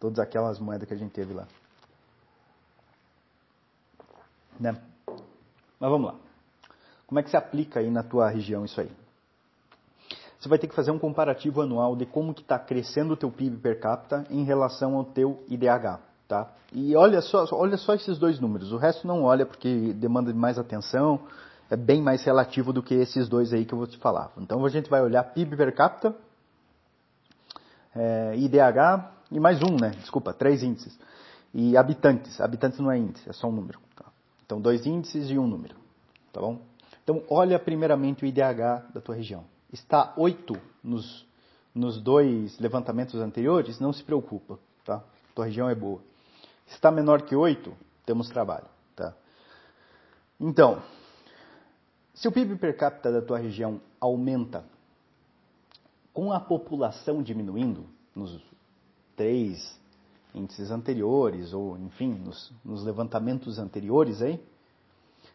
todas 0.00 0.18
aquelas 0.18 0.58
moedas 0.58 0.88
que 0.88 0.92
a 0.92 0.96
gente 0.96 1.12
teve 1.12 1.32
lá. 1.32 1.46
Né? 4.58 4.76
Mas 5.78 5.90
vamos 5.90 6.12
lá. 6.12 6.16
Como 7.06 7.20
é 7.20 7.22
que 7.22 7.30
se 7.30 7.36
aplica 7.36 7.78
aí 7.78 7.88
na 7.90 8.02
tua 8.02 8.28
região 8.28 8.64
isso 8.64 8.80
aí? 8.80 8.90
Você 10.38 10.48
vai 10.48 10.58
ter 10.58 10.66
que 10.66 10.74
fazer 10.74 10.90
um 10.90 10.98
comparativo 10.98 11.62
anual 11.62 11.96
de 11.96 12.04
como 12.04 12.34
que 12.34 12.42
está 12.42 12.58
crescendo 12.58 13.14
o 13.14 13.16
teu 13.16 13.30
PIB 13.30 13.58
per 13.58 13.80
capita 13.80 14.26
em 14.28 14.44
relação 14.44 14.96
ao 14.96 15.04
teu 15.04 15.42
IDH, 15.48 16.00
tá? 16.28 16.52
E 16.72 16.94
olha 16.96 17.22
só, 17.22 17.46
olha 17.52 17.76
só 17.76 17.94
esses 17.94 18.18
dois 18.18 18.40
números. 18.40 18.72
O 18.72 18.76
resto 18.76 19.06
não 19.06 19.22
olha 19.22 19.46
porque 19.46 19.92
demanda 19.94 20.34
mais 20.34 20.58
atenção, 20.58 21.20
é 21.70 21.76
bem 21.76 22.02
mais 22.02 22.24
relativo 22.24 22.72
do 22.72 22.82
que 22.82 22.94
esses 22.94 23.28
dois 23.28 23.52
aí 23.52 23.64
que 23.64 23.72
eu 23.72 23.78
vou 23.78 23.86
te 23.86 23.96
falar. 23.98 24.32
Então 24.36 24.64
a 24.66 24.68
gente 24.68 24.90
vai 24.90 25.00
olhar 25.00 25.22
PIB 25.22 25.56
per 25.56 25.74
capita, 25.74 26.14
é, 27.94 28.36
IDH 28.36 29.10
e 29.30 29.40
mais 29.40 29.62
um, 29.62 29.76
né? 29.80 29.90
Desculpa, 29.90 30.32
três 30.32 30.62
índices. 30.62 30.98
E 31.52 31.76
habitantes. 31.76 32.40
Habitantes 32.40 32.78
não 32.78 32.90
é 32.90 32.98
índice, 32.98 33.28
é 33.28 33.32
só 33.32 33.48
um 33.48 33.52
número. 33.52 33.78
Tá? 33.96 34.06
Então 34.44 34.60
dois 34.60 34.86
índices 34.86 35.30
e 35.30 35.38
um 35.38 35.46
número, 35.46 35.76
tá 36.32 36.40
bom? 36.40 36.60
Então 37.02 37.22
olha 37.28 37.58
primeiramente 37.58 38.24
o 38.24 38.26
IDH 38.26 38.92
da 38.92 39.00
tua 39.00 39.14
região. 39.14 39.44
Está 39.72 40.12
8 40.16 40.54
nos, 40.82 41.26
nos 41.74 42.00
dois 42.00 42.58
levantamentos 42.58 43.14
anteriores, 43.16 43.80
não 43.80 43.92
se 43.92 44.02
preocupa, 44.02 44.58
tá? 44.84 45.02
Tua 45.34 45.46
região 45.46 45.68
é 45.68 45.74
boa. 45.74 46.00
Está 46.66 46.90
menor 46.90 47.22
que 47.22 47.34
8, 47.34 47.72
temos 48.06 48.28
trabalho, 48.28 48.66
tá? 48.94 49.12
Então, 50.40 50.82
se 52.14 52.28
o 52.28 52.32
PIB 52.32 52.56
per 52.56 52.76
capita 52.76 53.10
da 53.10 53.20
tua 53.20 53.38
região 53.38 53.80
aumenta 54.00 54.64
com 56.14 56.32
a 56.32 56.38
população 56.38 57.20
diminuindo 57.22 57.84
nos 58.14 58.40
três 59.16 59.78
índices 60.32 60.70
anteriores, 60.70 61.52
ou 61.52 61.76
enfim, 61.76 62.14
nos, 62.14 62.52
nos 62.64 62.84
levantamentos 62.84 63.58
anteriores 63.58 64.22
aí, 64.22 64.40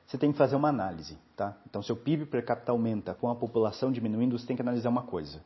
você 0.07 0.17
tem 0.17 0.31
que 0.31 0.37
fazer 0.37 0.55
uma 0.55 0.69
análise, 0.69 1.17
tá? 1.35 1.55
Então, 1.69 1.83
se 1.83 1.91
o 1.91 1.95
PIB 1.95 2.25
per 2.25 2.43
capita 2.43 2.71
aumenta 2.71 3.13
com 3.13 3.29
a 3.29 3.35
população 3.35 3.91
diminuindo, 3.91 4.37
você 4.37 4.47
tem 4.47 4.55
que 4.55 4.61
analisar 4.61 4.89
uma 4.89 5.03
coisa. 5.03 5.43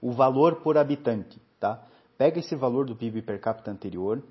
O 0.00 0.12
valor 0.12 0.56
por 0.56 0.78
habitante, 0.78 1.40
tá? 1.58 1.82
Pega 2.16 2.38
esse 2.38 2.54
valor 2.54 2.86
do 2.86 2.94
PIB 2.94 3.22
per 3.22 3.40
capita 3.40 3.70
anterior, 3.70 4.22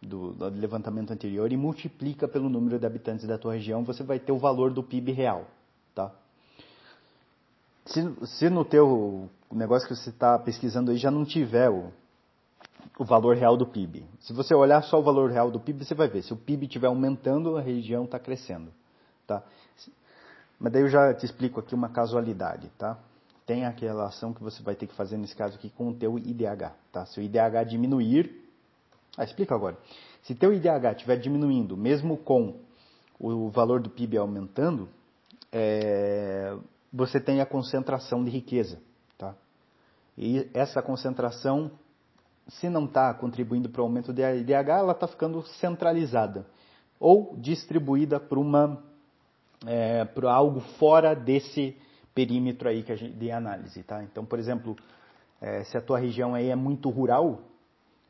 do, 0.00 0.32
do 0.32 0.48
levantamento 0.48 1.12
anterior, 1.12 1.52
e 1.52 1.56
multiplica 1.56 2.26
pelo 2.26 2.48
número 2.48 2.78
de 2.78 2.86
habitantes 2.86 3.26
da 3.26 3.38
tua 3.38 3.54
região, 3.54 3.84
você 3.84 4.02
vai 4.02 4.18
ter 4.18 4.32
o 4.32 4.38
valor 4.38 4.72
do 4.72 4.82
PIB 4.82 5.12
real, 5.12 5.46
tá? 5.94 6.12
Se, 7.90 8.26
se 8.26 8.48
no 8.48 8.64
teu 8.64 9.28
negócio 9.50 9.88
que 9.88 9.96
você 9.96 10.10
está 10.10 10.38
pesquisando 10.38 10.92
aí 10.92 10.96
já 10.96 11.10
não 11.10 11.24
tiver 11.24 11.68
o, 11.68 11.90
o 12.98 13.04
valor 13.04 13.36
real 13.36 13.56
do 13.56 13.66
PIB, 13.66 14.04
se 14.20 14.32
você 14.32 14.54
olhar 14.54 14.82
só 14.84 15.00
o 15.00 15.02
valor 15.02 15.30
real 15.30 15.50
do 15.50 15.58
PIB, 15.58 15.84
você 15.84 15.94
vai 15.94 16.08
ver. 16.08 16.22
Se 16.22 16.32
o 16.32 16.36
PIB 16.36 16.66
estiver 16.66 16.86
aumentando, 16.86 17.56
a 17.56 17.60
região 17.60 18.04
está 18.04 18.18
crescendo. 18.18 18.72
Tá? 19.26 19.42
Mas 20.58 20.72
daí 20.72 20.82
eu 20.82 20.88
já 20.88 21.12
te 21.14 21.26
explico 21.26 21.58
aqui 21.58 21.74
uma 21.74 21.88
casualidade, 21.88 22.70
tá? 22.78 22.96
Tem 23.44 23.64
a 23.64 23.70
relação 23.70 24.32
que 24.32 24.42
você 24.42 24.62
vai 24.62 24.76
ter 24.76 24.86
que 24.86 24.94
fazer 24.94 25.16
nesse 25.16 25.34
caso 25.34 25.56
aqui 25.56 25.70
com 25.70 25.88
o 25.88 25.94
teu 25.94 26.16
IDH, 26.16 26.72
tá? 26.92 27.06
Se 27.06 27.18
o 27.18 27.22
IDH 27.22 27.64
diminuir, 27.68 28.30
ah, 29.16 29.24
explica 29.24 29.54
agora. 29.54 29.76
Se 30.22 30.34
teu 30.34 30.52
IDH 30.52 30.92
estiver 30.92 31.16
diminuindo, 31.16 31.76
mesmo 31.76 32.16
com 32.16 32.60
o 33.18 33.48
valor 33.50 33.80
do 33.80 33.90
PIB 33.90 34.16
aumentando, 34.16 34.88
é, 35.50 36.56
você 36.92 37.20
tem 37.20 37.40
a 37.40 37.46
concentração 37.46 38.24
de 38.24 38.30
riqueza, 38.30 38.80
tá? 39.16 39.34
E 40.18 40.48
essa 40.52 40.82
concentração, 40.82 41.70
se 42.48 42.68
não 42.68 42.84
está 42.84 43.12
contribuindo 43.14 43.68
para 43.68 43.80
o 43.80 43.84
aumento 43.84 44.12
do 44.12 44.20
IDH, 44.20 44.68
ela 44.68 44.92
está 44.92 45.06
ficando 45.06 45.42
centralizada 45.42 46.46
ou 46.98 47.34
distribuída 47.38 48.20
para 48.20 48.38
uma 48.38 48.82
é, 49.66 50.04
para 50.04 50.32
algo 50.32 50.60
fora 50.78 51.14
desse 51.14 51.76
perímetro 52.14 52.68
aí 52.68 52.82
que 52.82 52.94
gente, 52.96 53.16
de 53.16 53.30
análise, 53.30 53.82
tá? 53.82 54.02
Então, 54.02 54.24
por 54.24 54.38
exemplo, 54.38 54.76
é, 55.40 55.64
se 55.64 55.76
a 55.76 55.80
tua 55.80 55.98
região 55.98 56.34
aí 56.34 56.48
é 56.48 56.56
muito 56.56 56.90
rural 56.90 57.40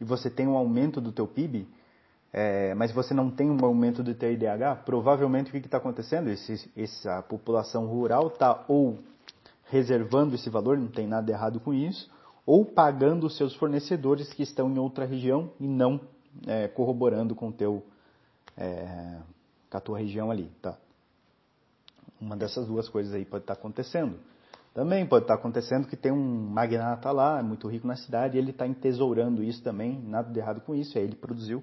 e 0.01 0.05
você 0.05 0.31
tem 0.31 0.47
um 0.49 0.57
aumento 0.57 1.01
do 1.01 1.13
teu 1.13 1.27
PIB, 1.27 1.69
é, 2.33 2.75
mas 2.75 2.93
você 2.93 3.13
não 3.13 3.31
tem 3.31 3.51
um 3.51 3.65
aumento 3.65 4.03
do 4.03 4.15
teu 4.15 4.33
IDH, 4.33 4.85
provavelmente 4.85 5.49
o 5.49 5.53
que 5.53 5.59
está 5.59 5.79
acontecendo? 5.79 6.31
Esse, 6.31 6.71
essa 6.77 7.23
população 7.23 7.87
rural 7.87 8.29
está 8.29 8.65
ou 8.69 8.99
reservando 9.65 10.35
esse 10.35 10.49
valor, 10.49 10.79
não 10.79 10.89
tem 10.89 11.07
nada 11.07 11.31
errado 11.31 11.59
com 11.61 11.75
isso, 11.75 12.11
ou 12.47 12.65
pagando 12.65 13.27
os 13.27 13.37
seus 13.37 13.55
fornecedores 13.55 14.33
que 14.33 14.43
estão 14.43 14.71
em 14.71 14.79
outra 14.79 15.05
região 15.05 15.51
e 15.59 15.67
não 15.67 16.01
é, 16.47 16.69
corroborando 16.69 17.35
com, 17.35 17.51
teu, 17.51 17.85
é, 18.57 19.19
com 19.69 19.77
a 19.77 19.81
tua 19.81 19.99
região 19.99 20.31
ali, 20.31 20.51
tá? 20.63 20.77
Uma 22.21 22.37
dessas 22.37 22.67
duas 22.67 22.89
coisas 22.89 23.15
aí 23.15 23.25
pode 23.25 23.45
estar 23.45 23.55
acontecendo. 23.55 24.19
Também 24.75 25.05
pode 25.07 25.25
estar 25.25 25.35
acontecendo 25.35 25.89
que 25.89 25.97
tem 25.97 26.13
um 26.13 26.49
magnata 26.49 27.11
lá, 27.11 27.43
muito 27.43 27.67
rico 27.67 27.87
na 27.87 27.97
cidade, 27.97 28.39
ele 28.39 28.51
está 28.51 28.67
entesourando 28.67 29.43
isso 29.43 29.63
também, 29.63 30.01
nada 30.01 30.31
de 30.31 30.39
errado 30.39 30.61
com 30.61 30.75
isso, 30.75 30.97
é 30.97 31.01
ele 31.01 31.17
produziu 31.17 31.63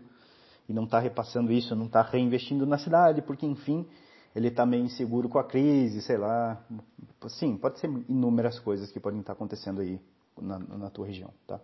e 0.68 0.74
não 0.74 0.84
está 0.84 1.00
repassando 1.00 1.52
isso, 1.52 1.76
não 1.76 1.86
está 1.86 2.02
reinvestindo 2.02 2.66
na 2.66 2.78
cidade, 2.78 3.22
porque 3.22 3.46
enfim, 3.46 3.88
ele 4.36 4.50
está 4.50 4.66
meio 4.66 4.84
inseguro 4.84 5.30
com 5.30 5.40
a 5.40 5.44
crise, 5.44 6.02
sei 6.02 6.18
lá. 6.18 6.64
Sim, 7.28 7.58
pode 7.58 7.80
ser 7.80 7.90
inúmeras 8.08 8.60
coisas 8.60 8.92
que 8.92 9.00
podem 9.00 9.20
estar 9.20 9.34
acontecendo 9.34 9.82
aí 9.82 10.00
na, 10.40 10.60
na 10.60 10.90
tua 10.90 11.08
região, 11.08 11.32
tá? 11.48 11.60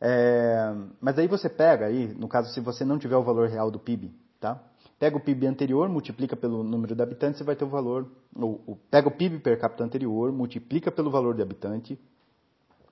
É, 0.00 0.74
mas 1.00 1.18
aí 1.18 1.26
você 1.26 1.48
pega 1.48 1.86
aí, 1.86 2.14
no 2.14 2.28
caso 2.28 2.52
se 2.52 2.60
você 2.60 2.84
não 2.84 2.98
tiver 2.98 3.16
o 3.16 3.22
valor 3.22 3.48
real 3.48 3.70
do 3.70 3.78
PIB, 3.78 4.14
tá? 4.40 4.62
Pega 4.98 5.16
o 5.16 5.20
PIB 5.20 5.46
anterior, 5.46 5.88
multiplica 5.88 6.36
pelo 6.36 6.64
número 6.64 6.94
de 6.94 7.02
habitantes, 7.02 7.38
você 7.38 7.44
vai 7.44 7.54
ter 7.54 7.64
o 7.64 7.68
valor. 7.68 8.10
Ou, 8.34 8.62
ou, 8.66 8.78
pega 8.90 9.08
o 9.08 9.12
PIB 9.12 9.38
per 9.38 9.58
capita 9.58 9.84
anterior, 9.84 10.32
multiplica 10.32 10.90
pelo 10.90 11.10
valor 11.10 11.36
de 11.36 11.42
habitante 11.42 11.98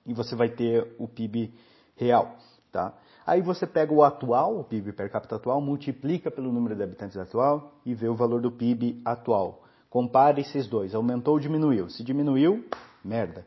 e 0.05 0.13
você 0.13 0.35
vai 0.35 0.49
ter 0.49 0.95
o 0.97 1.07
PIB 1.07 1.53
real. 1.97 2.37
Tá? 2.71 2.93
Aí 3.25 3.41
você 3.41 3.65
pega 3.65 3.93
o 3.93 4.03
atual, 4.03 4.59
o 4.59 4.63
PIB 4.63 4.93
per 4.93 5.09
capita 5.09 5.35
atual, 5.35 5.59
multiplica 5.59 6.29
pelo 6.29 6.51
número 6.51 6.75
de 6.75 6.83
habitantes 6.83 7.17
atual 7.17 7.73
e 7.85 7.93
vê 7.93 8.07
o 8.07 8.15
valor 8.15 8.41
do 8.41 8.51
PIB 8.51 9.01
atual. 9.03 9.63
Compare 9.89 10.41
esses 10.41 10.67
dois, 10.67 10.93
aumentou 10.93 11.33
ou 11.33 11.39
diminuiu. 11.39 11.89
Se 11.89 12.03
diminuiu, 12.03 12.65
merda. 13.03 13.45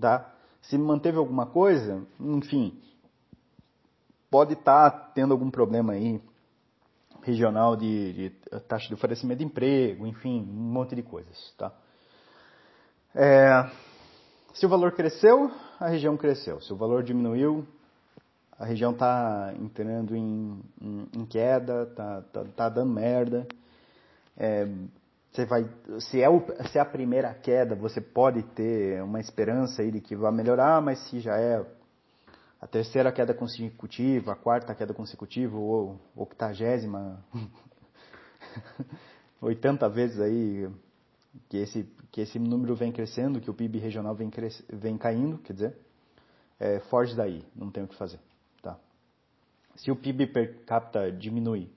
Tá? 0.00 0.32
Se 0.62 0.78
manteve 0.78 1.18
alguma 1.18 1.46
coisa, 1.46 2.02
enfim, 2.18 2.80
pode 4.30 4.54
estar 4.54 4.90
tá 4.90 5.10
tendo 5.14 5.32
algum 5.32 5.50
problema 5.50 5.92
aí 5.92 6.20
regional 7.22 7.76
de, 7.76 8.12
de, 8.12 8.30
taxa 8.60 8.88
de 8.88 8.94
oferecimento 8.94 9.38
de 9.38 9.44
emprego, 9.44 10.06
enfim, 10.06 10.40
um 10.40 10.72
monte 10.72 10.94
de 10.94 11.02
coisas. 11.02 11.54
Tá? 11.58 11.72
É, 13.14 13.70
se 14.54 14.64
o 14.64 14.68
valor 14.68 14.92
cresceu, 14.92 15.50
a 15.78 15.88
região 15.88 16.16
cresceu. 16.16 16.60
Se 16.60 16.72
o 16.72 16.76
valor 16.76 17.02
diminuiu, 17.02 17.66
a 18.60 18.66
região 18.66 18.92
está 18.92 19.54
entrando 19.58 20.14
em, 20.14 20.60
em, 20.82 21.08
em, 21.16 21.24
queda, 21.24 21.84
está 21.84 22.20
tá, 22.20 22.44
tá 22.44 22.68
dando 22.68 22.92
merda. 22.92 23.48
É, 24.36 24.68
você 25.32 25.46
vai, 25.46 25.66
se, 25.98 26.20
é 26.20 26.28
o, 26.28 26.44
se 26.70 26.76
é 26.76 26.80
a 26.82 26.84
primeira 26.84 27.32
queda, 27.32 27.74
você 27.74 28.02
pode 28.02 28.42
ter 28.42 29.02
uma 29.02 29.18
esperança 29.18 29.80
aí 29.80 29.90
de 29.90 30.02
que 30.02 30.14
vai 30.14 30.30
melhorar, 30.30 30.82
mas 30.82 30.98
se 31.08 31.20
já 31.20 31.38
é 31.38 31.64
a 32.60 32.66
terceira 32.66 33.10
queda 33.10 33.32
consecutiva, 33.32 34.32
a 34.32 34.36
quarta 34.36 34.74
queda 34.74 34.92
consecutiva, 34.92 35.56
ou 35.56 35.98
octagésima, 36.14 37.24
80 39.40 39.88
vezes 39.88 40.20
aí 40.20 40.68
que 41.48 41.56
esse, 41.56 41.84
que 42.12 42.20
esse 42.20 42.38
número 42.38 42.76
vem 42.76 42.92
crescendo, 42.92 43.40
que 43.40 43.50
o 43.50 43.54
PIB 43.54 43.78
regional 43.78 44.14
vem, 44.14 44.28
cres, 44.28 44.62
vem 44.68 44.98
caindo, 44.98 45.38
quer 45.38 45.54
dizer, 45.54 45.78
é, 46.58 46.78
foge 46.90 47.16
daí, 47.16 47.42
não 47.56 47.70
tem 47.70 47.84
o 47.84 47.88
que 47.88 47.96
fazer. 47.96 48.20
Tá? 49.80 49.84
Se 49.84 49.90
o 49.90 49.96
PIB 49.96 50.26
per 50.26 50.64
capita 50.64 51.10
diminui 51.10 51.70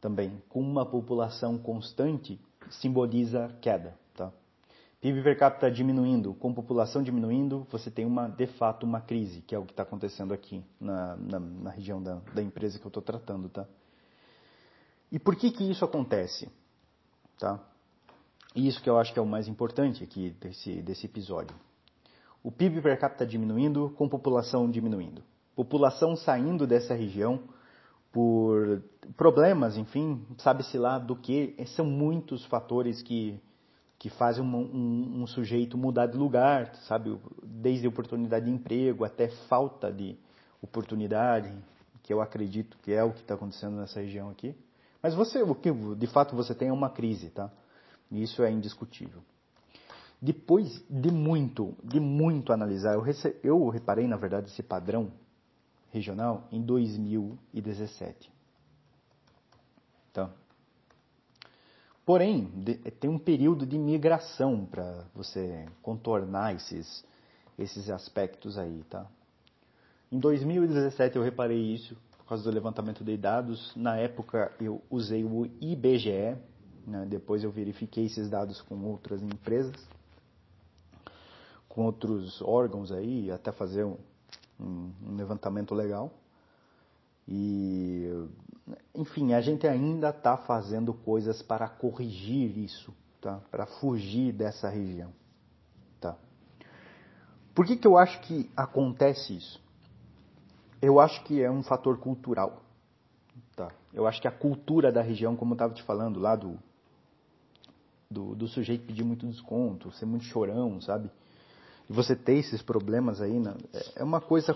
também 0.00 0.42
com 0.48 0.60
uma 0.60 0.84
população 0.84 1.58
constante, 1.58 2.40
simboliza 2.70 3.54
queda. 3.60 3.96
PIB 5.06 5.22
per 5.22 5.38
capita 5.38 5.70
diminuindo, 5.70 6.34
com 6.34 6.52
população 6.52 7.00
diminuindo, 7.00 7.64
você 7.70 7.90
tem 7.90 8.04
uma, 8.04 8.28
de 8.28 8.46
fato 8.46 8.84
uma 8.84 9.00
crise, 9.00 9.40
que 9.42 9.54
é 9.54 9.58
o 9.58 9.64
que 9.64 9.72
está 9.72 9.84
acontecendo 9.84 10.34
aqui 10.34 10.64
na, 10.80 11.16
na, 11.16 11.38
na 11.38 11.70
região 11.70 12.02
da, 12.02 12.16
da, 12.34 12.42
empresa 12.42 12.78
que 12.78 12.84
eu 12.84 12.88
estou 12.88 13.02
tratando, 13.02 13.48
tá? 13.48 13.66
E 15.12 15.18
por 15.18 15.36
que 15.36 15.52
que 15.52 15.62
isso 15.70 15.84
acontece, 15.84 16.50
tá? 17.38 17.62
E 18.54 18.66
isso 18.66 18.82
que 18.82 18.90
eu 18.90 18.98
acho 18.98 19.12
que 19.12 19.18
é 19.18 19.22
o 19.22 19.26
mais 19.26 19.46
importante 19.46 20.02
aqui 20.02 20.30
desse, 20.40 20.82
desse 20.82 21.06
episódio. 21.06 21.54
O 22.42 22.50
PIB 22.50 22.80
per 22.80 22.98
capita 22.98 23.24
diminuindo, 23.24 23.90
com 23.96 24.08
população 24.08 24.68
diminuindo. 24.68 25.22
População 25.56 26.14
saindo 26.14 26.66
dessa 26.66 26.94
região 26.94 27.42
por 28.12 28.82
problemas, 29.16 29.76
enfim, 29.76 30.24
sabe-se 30.38 30.76
lá 30.76 30.98
do 30.98 31.16
que. 31.16 31.56
São 31.74 31.86
muitos 31.86 32.44
fatores 32.44 33.02
que, 33.02 33.40
que 33.98 34.10
fazem 34.10 34.44
um, 34.44 34.54
um, 34.54 35.22
um, 35.22 35.26
sujeito 35.26 35.78
mudar 35.78 36.06
de 36.06 36.16
lugar, 36.18 36.74
sabe? 36.86 37.18
Desde 37.42 37.88
oportunidade 37.88 38.44
de 38.44 38.52
emprego 38.52 39.02
até 39.02 39.28
falta 39.48 39.90
de 39.90 40.16
oportunidade, 40.60 41.50
que 42.02 42.12
eu 42.12 42.20
acredito 42.20 42.76
que 42.82 42.92
é 42.92 43.02
o 43.02 43.12
que 43.12 43.20
está 43.20 43.34
acontecendo 43.34 43.76
nessa 43.76 44.00
região 44.00 44.28
aqui. 44.28 44.54
Mas 45.02 45.14
você, 45.14 45.42
o 45.42 45.54
que 45.54 45.72
de 45.72 46.06
fato 46.06 46.36
você 46.36 46.54
tem 46.54 46.68
é 46.68 46.72
uma 46.72 46.90
crise, 46.90 47.30
tá? 47.30 47.50
Isso 48.12 48.42
é 48.42 48.50
indiscutível. 48.50 49.22
Depois 50.20 50.84
de 50.88 51.10
muito, 51.10 51.74
de 51.82 51.98
muito 51.98 52.52
analisar, 52.52 52.94
eu, 52.94 53.00
rece... 53.00 53.36
eu 53.42 53.68
reparei, 53.68 54.06
na 54.06 54.16
verdade, 54.16 54.48
esse 54.48 54.62
padrão 54.62 55.12
regional 55.96 56.46
em 56.52 56.60
2017. 56.60 58.30
Tá? 60.12 60.30
Porém, 62.04 62.44
de... 62.54 62.74
tem 62.74 63.10
um 63.10 63.18
período 63.18 63.66
de 63.66 63.78
migração 63.78 64.66
para 64.66 65.04
você 65.14 65.66
contornar 65.82 66.54
esses, 66.54 67.04
esses 67.58 67.90
aspectos 67.90 68.58
aí, 68.58 68.84
tá? 68.90 69.06
Em 70.12 70.18
2017 70.18 71.16
eu 71.16 71.22
reparei 71.22 71.58
isso 71.58 71.96
por 72.18 72.26
causa 72.26 72.44
do 72.44 72.50
levantamento 72.50 73.02
de 73.02 73.16
dados. 73.16 73.72
Na 73.74 73.96
época 73.96 74.52
eu 74.60 74.80
usei 74.88 75.24
o 75.24 75.46
IBGE, 75.60 76.36
né? 76.86 77.04
depois 77.08 77.42
eu 77.42 77.50
verifiquei 77.50 78.04
esses 78.04 78.30
dados 78.30 78.62
com 78.62 78.76
outras 78.84 79.20
empresas 79.20 79.74
com 81.76 81.84
outros 81.84 82.40
órgãos 82.40 82.90
aí, 82.90 83.30
até 83.30 83.52
fazer 83.52 83.84
um, 83.84 83.98
um, 84.58 84.90
levantamento 85.16 85.74
legal. 85.74 86.12
E, 87.28 88.08
enfim, 88.94 89.32
a 89.32 89.40
gente 89.40 89.66
ainda 89.66 90.10
está 90.10 90.36
fazendo 90.36 90.94
coisas 90.94 91.42
para 91.42 91.68
corrigir 91.68 92.56
isso, 92.58 92.94
tá? 93.20 93.40
para 93.50 93.66
fugir 93.66 94.32
dessa 94.32 94.68
região. 94.68 95.12
Tá? 96.00 96.16
Por 97.54 97.66
que, 97.66 97.76
que 97.76 97.86
eu 97.86 97.98
acho 97.98 98.20
que 98.20 98.50
acontece 98.56 99.36
isso? 99.36 99.60
Eu 100.80 101.00
acho 101.00 101.24
que 101.24 101.42
é 101.42 101.50
um 101.50 101.62
fator 101.62 101.98
cultural. 101.98 102.62
Tá? 103.56 103.72
Eu 103.92 104.06
acho 104.06 104.20
que 104.20 104.28
a 104.28 104.32
cultura 104.32 104.92
da 104.92 105.02
região, 105.02 105.34
como 105.34 105.52
eu 105.52 105.56
estava 105.56 105.74
te 105.74 105.82
falando 105.82 106.20
lá 106.20 106.36
do, 106.36 106.58
do, 108.10 108.34
do 108.34 108.46
sujeito 108.46 108.86
pedir 108.86 109.04
muito 109.04 109.26
desconto, 109.26 109.90
ser 109.92 110.06
muito 110.06 110.24
chorão, 110.24 110.80
sabe? 110.80 111.10
E 111.88 111.92
você 111.92 112.16
ter 112.16 112.34
esses 112.34 112.62
problemas 112.62 113.20
aí, 113.20 113.38
né, 113.38 113.54
é 113.94 114.02
uma 114.02 114.20
coisa 114.20 114.54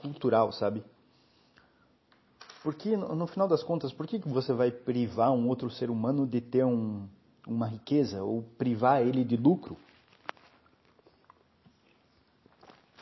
cultural, 0.00 0.52
sabe? 0.52 0.82
Porque, 2.62 2.96
no 2.96 3.26
final 3.26 3.48
das 3.48 3.62
contas, 3.62 3.92
por 3.92 4.06
que 4.06 4.18
você 4.18 4.52
vai 4.52 4.70
privar 4.70 5.32
um 5.32 5.48
outro 5.48 5.68
ser 5.68 5.90
humano 5.90 6.26
de 6.26 6.40
ter 6.40 6.64
um, 6.64 7.08
uma 7.46 7.66
riqueza 7.66 8.22
ou 8.22 8.42
privar 8.56 9.02
ele 9.02 9.24
de 9.24 9.36
lucro? 9.36 9.76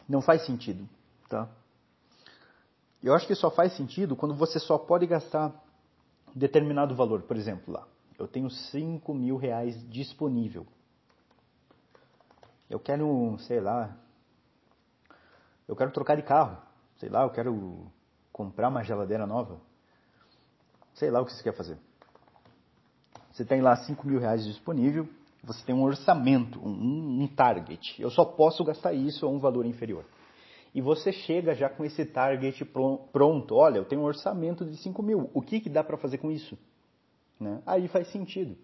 Não 0.08 0.22
faz 0.22 0.46
sentido, 0.46 0.88
tá? 1.28 1.48
Eu 3.02 3.14
acho 3.14 3.26
que 3.26 3.34
só 3.34 3.50
faz 3.50 3.76
sentido 3.76 4.16
quando 4.16 4.34
você 4.34 4.58
só 4.58 4.78
pode 4.78 5.06
gastar 5.06 5.54
determinado 6.34 6.94
valor. 6.94 7.22
Por 7.22 7.36
exemplo, 7.36 7.72
lá, 7.72 7.86
eu 8.18 8.26
tenho 8.26 8.50
5 8.50 9.14
mil 9.14 9.36
reais 9.36 9.76
disponível 9.90 10.66
eu 12.70 12.78
quero, 12.78 13.36
sei 13.40 13.60
lá, 13.60 13.94
eu 15.66 15.74
quero 15.74 15.90
trocar 15.90 16.16
de 16.16 16.22
carro, 16.22 16.56
sei 16.98 17.08
lá, 17.08 17.24
eu 17.24 17.30
quero 17.30 17.90
comprar 18.32 18.68
uma 18.68 18.84
geladeira 18.84 19.26
nova, 19.26 19.60
sei 20.94 21.10
lá 21.10 21.20
o 21.20 21.26
que 21.26 21.32
você 21.32 21.42
quer 21.42 21.56
fazer. 21.56 21.76
Você 23.32 23.44
tem 23.44 23.60
lá 23.60 23.76
5 23.76 24.06
mil 24.06 24.20
reais 24.20 24.44
disponível, 24.44 25.08
você 25.42 25.64
tem 25.64 25.74
um 25.74 25.82
orçamento, 25.82 26.60
um, 26.60 27.22
um 27.22 27.26
target. 27.26 28.00
Eu 28.00 28.10
só 28.10 28.24
posso 28.24 28.62
gastar 28.62 28.92
isso 28.92 29.26
a 29.26 29.28
um 29.28 29.38
valor 29.38 29.66
inferior. 29.66 30.04
E 30.72 30.80
você 30.80 31.10
chega 31.10 31.54
já 31.54 31.68
com 31.68 31.84
esse 31.84 32.04
target 32.04 32.64
pronto. 32.64 33.56
Olha, 33.56 33.78
eu 33.78 33.84
tenho 33.84 34.02
um 34.02 34.04
orçamento 34.04 34.64
de 34.64 34.76
5 34.76 35.02
mil. 35.02 35.30
O 35.34 35.42
que, 35.42 35.60
que 35.60 35.68
dá 35.68 35.82
para 35.82 35.96
fazer 35.96 36.18
com 36.18 36.30
isso? 36.30 36.56
Né? 37.40 37.60
Aí 37.66 37.88
faz 37.88 38.08
sentido. 38.12 38.56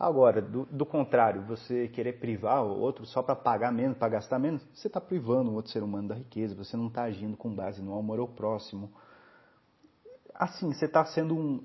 Agora, 0.00 0.40
do, 0.40 0.64
do, 0.64 0.86
contrário, 0.86 1.42
você 1.42 1.86
querer 1.88 2.14
privar 2.14 2.64
o 2.64 2.80
outro 2.80 3.04
só 3.04 3.22
para 3.22 3.36
pagar 3.36 3.70
menos, 3.70 3.98
para 3.98 4.08
gastar 4.08 4.38
menos, 4.38 4.66
você 4.72 4.86
está 4.86 4.98
privando 4.98 5.50
o 5.50 5.54
outro 5.54 5.70
ser 5.70 5.82
humano 5.82 6.08
da 6.08 6.14
riqueza, 6.14 6.54
você 6.54 6.74
não 6.74 6.86
está 6.86 7.02
agindo 7.02 7.36
com 7.36 7.54
base 7.54 7.82
no 7.82 7.94
amor 7.98 8.18
ao 8.18 8.26
próximo. 8.26 8.90
Assim, 10.34 10.72
você 10.72 10.86
está 10.86 11.04
sendo 11.04 11.36
um, 11.36 11.62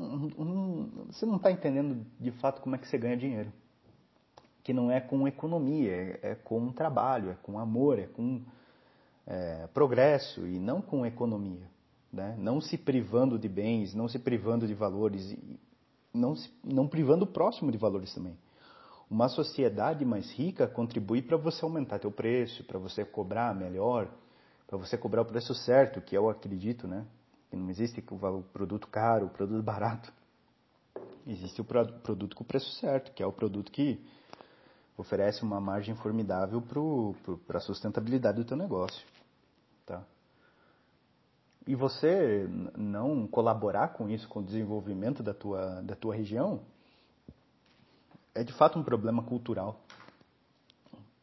um, 0.00 0.30
um. 0.36 1.06
Você 1.12 1.24
não 1.24 1.36
está 1.36 1.52
entendendo 1.52 2.04
de 2.18 2.32
fato 2.32 2.60
como 2.60 2.74
é 2.74 2.78
que 2.78 2.88
você 2.88 2.98
ganha 2.98 3.16
dinheiro. 3.16 3.52
Que 4.64 4.72
não 4.72 4.90
é 4.90 5.00
com 5.00 5.28
economia, 5.28 5.92
é, 5.92 6.18
é 6.22 6.34
com 6.34 6.72
trabalho, 6.72 7.30
é 7.30 7.34
com 7.34 7.56
amor, 7.56 8.00
é 8.00 8.08
com 8.08 8.42
é, 9.28 9.68
progresso 9.72 10.44
e 10.44 10.58
não 10.58 10.82
com 10.82 11.06
economia. 11.06 11.70
Né? 12.12 12.34
Não 12.36 12.60
se 12.60 12.76
privando 12.76 13.38
de 13.38 13.48
bens, 13.48 13.94
não 13.94 14.08
se 14.08 14.18
privando 14.18 14.66
de 14.66 14.74
valores 14.74 15.36
não, 16.14 16.34
não 16.62 16.86
privando 16.86 17.24
o 17.24 17.26
próximo 17.26 17.72
de 17.72 17.76
valores 17.76 18.14
também. 18.14 18.38
Uma 19.10 19.28
sociedade 19.28 20.04
mais 20.04 20.30
rica 20.32 20.66
contribui 20.66 21.20
para 21.20 21.36
você 21.36 21.64
aumentar 21.64 21.98
teu 21.98 22.10
preço, 22.10 22.64
para 22.64 22.78
você 22.78 23.04
cobrar 23.04 23.54
melhor, 23.54 24.08
para 24.66 24.78
você 24.78 24.96
cobrar 24.96 25.22
o 25.22 25.26
preço 25.26 25.54
certo, 25.54 26.00
que 26.00 26.16
eu 26.16 26.30
acredito, 26.30 26.88
né? 26.88 27.04
Que 27.50 27.56
não 27.56 27.68
existe 27.68 28.02
o 28.10 28.42
produto 28.52 28.88
caro, 28.88 29.26
o 29.26 29.30
produto 29.30 29.62
barato. 29.62 30.12
Existe 31.26 31.60
o 31.60 31.64
produto 31.64 32.34
com 32.34 32.44
o 32.44 32.46
preço 32.46 32.70
certo, 32.76 33.12
que 33.12 33.22
é 33.22 33.26
o 33.26 33.32
produto 33.32 33.70
que 33.70 34.02
oferece 34.96 35.42
uma 35.42 35.60
margem 35.60 35.94
formidável 35.96 36.62
para 37.46 37.58
a 37.58 37.60
sustentabilidade 37.60 38.38
do 38.38 38.44
teu 38.44 38.56
negócio. 38.56 39.04
E 41.66 41.74
você 41.74 42.46
não 42.76 43.26
colaborar 43.26 43.88
com 43.88 44.08
isso, 44.08 44.28
com 44.28 44.40
o 44.40 44.44
desenvolvimento 44.44 45.22
da 45.22 45.32
tua, 45.32 45.80
da 45.82 45.94
tua 45.94 46.14
região, 46.14 46.60
é 48.34 48.44
de 48.44 48.52
fato 48.52 48.78
um 48.78 48.82
problema 48.82 49.22
cultural. 49.22 49.80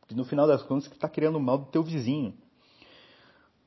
Que 0.07 0.15
no 0.15 0.25
final 0.25 0.47
das 0.47 0.63
contas, 0.63 0.91
está 0.91 1.07
criando 1.07 1.39
mal 1.39 1.59
do 1.59 1.65
teu 1.65 1.83
vizinho. 1.83 2.33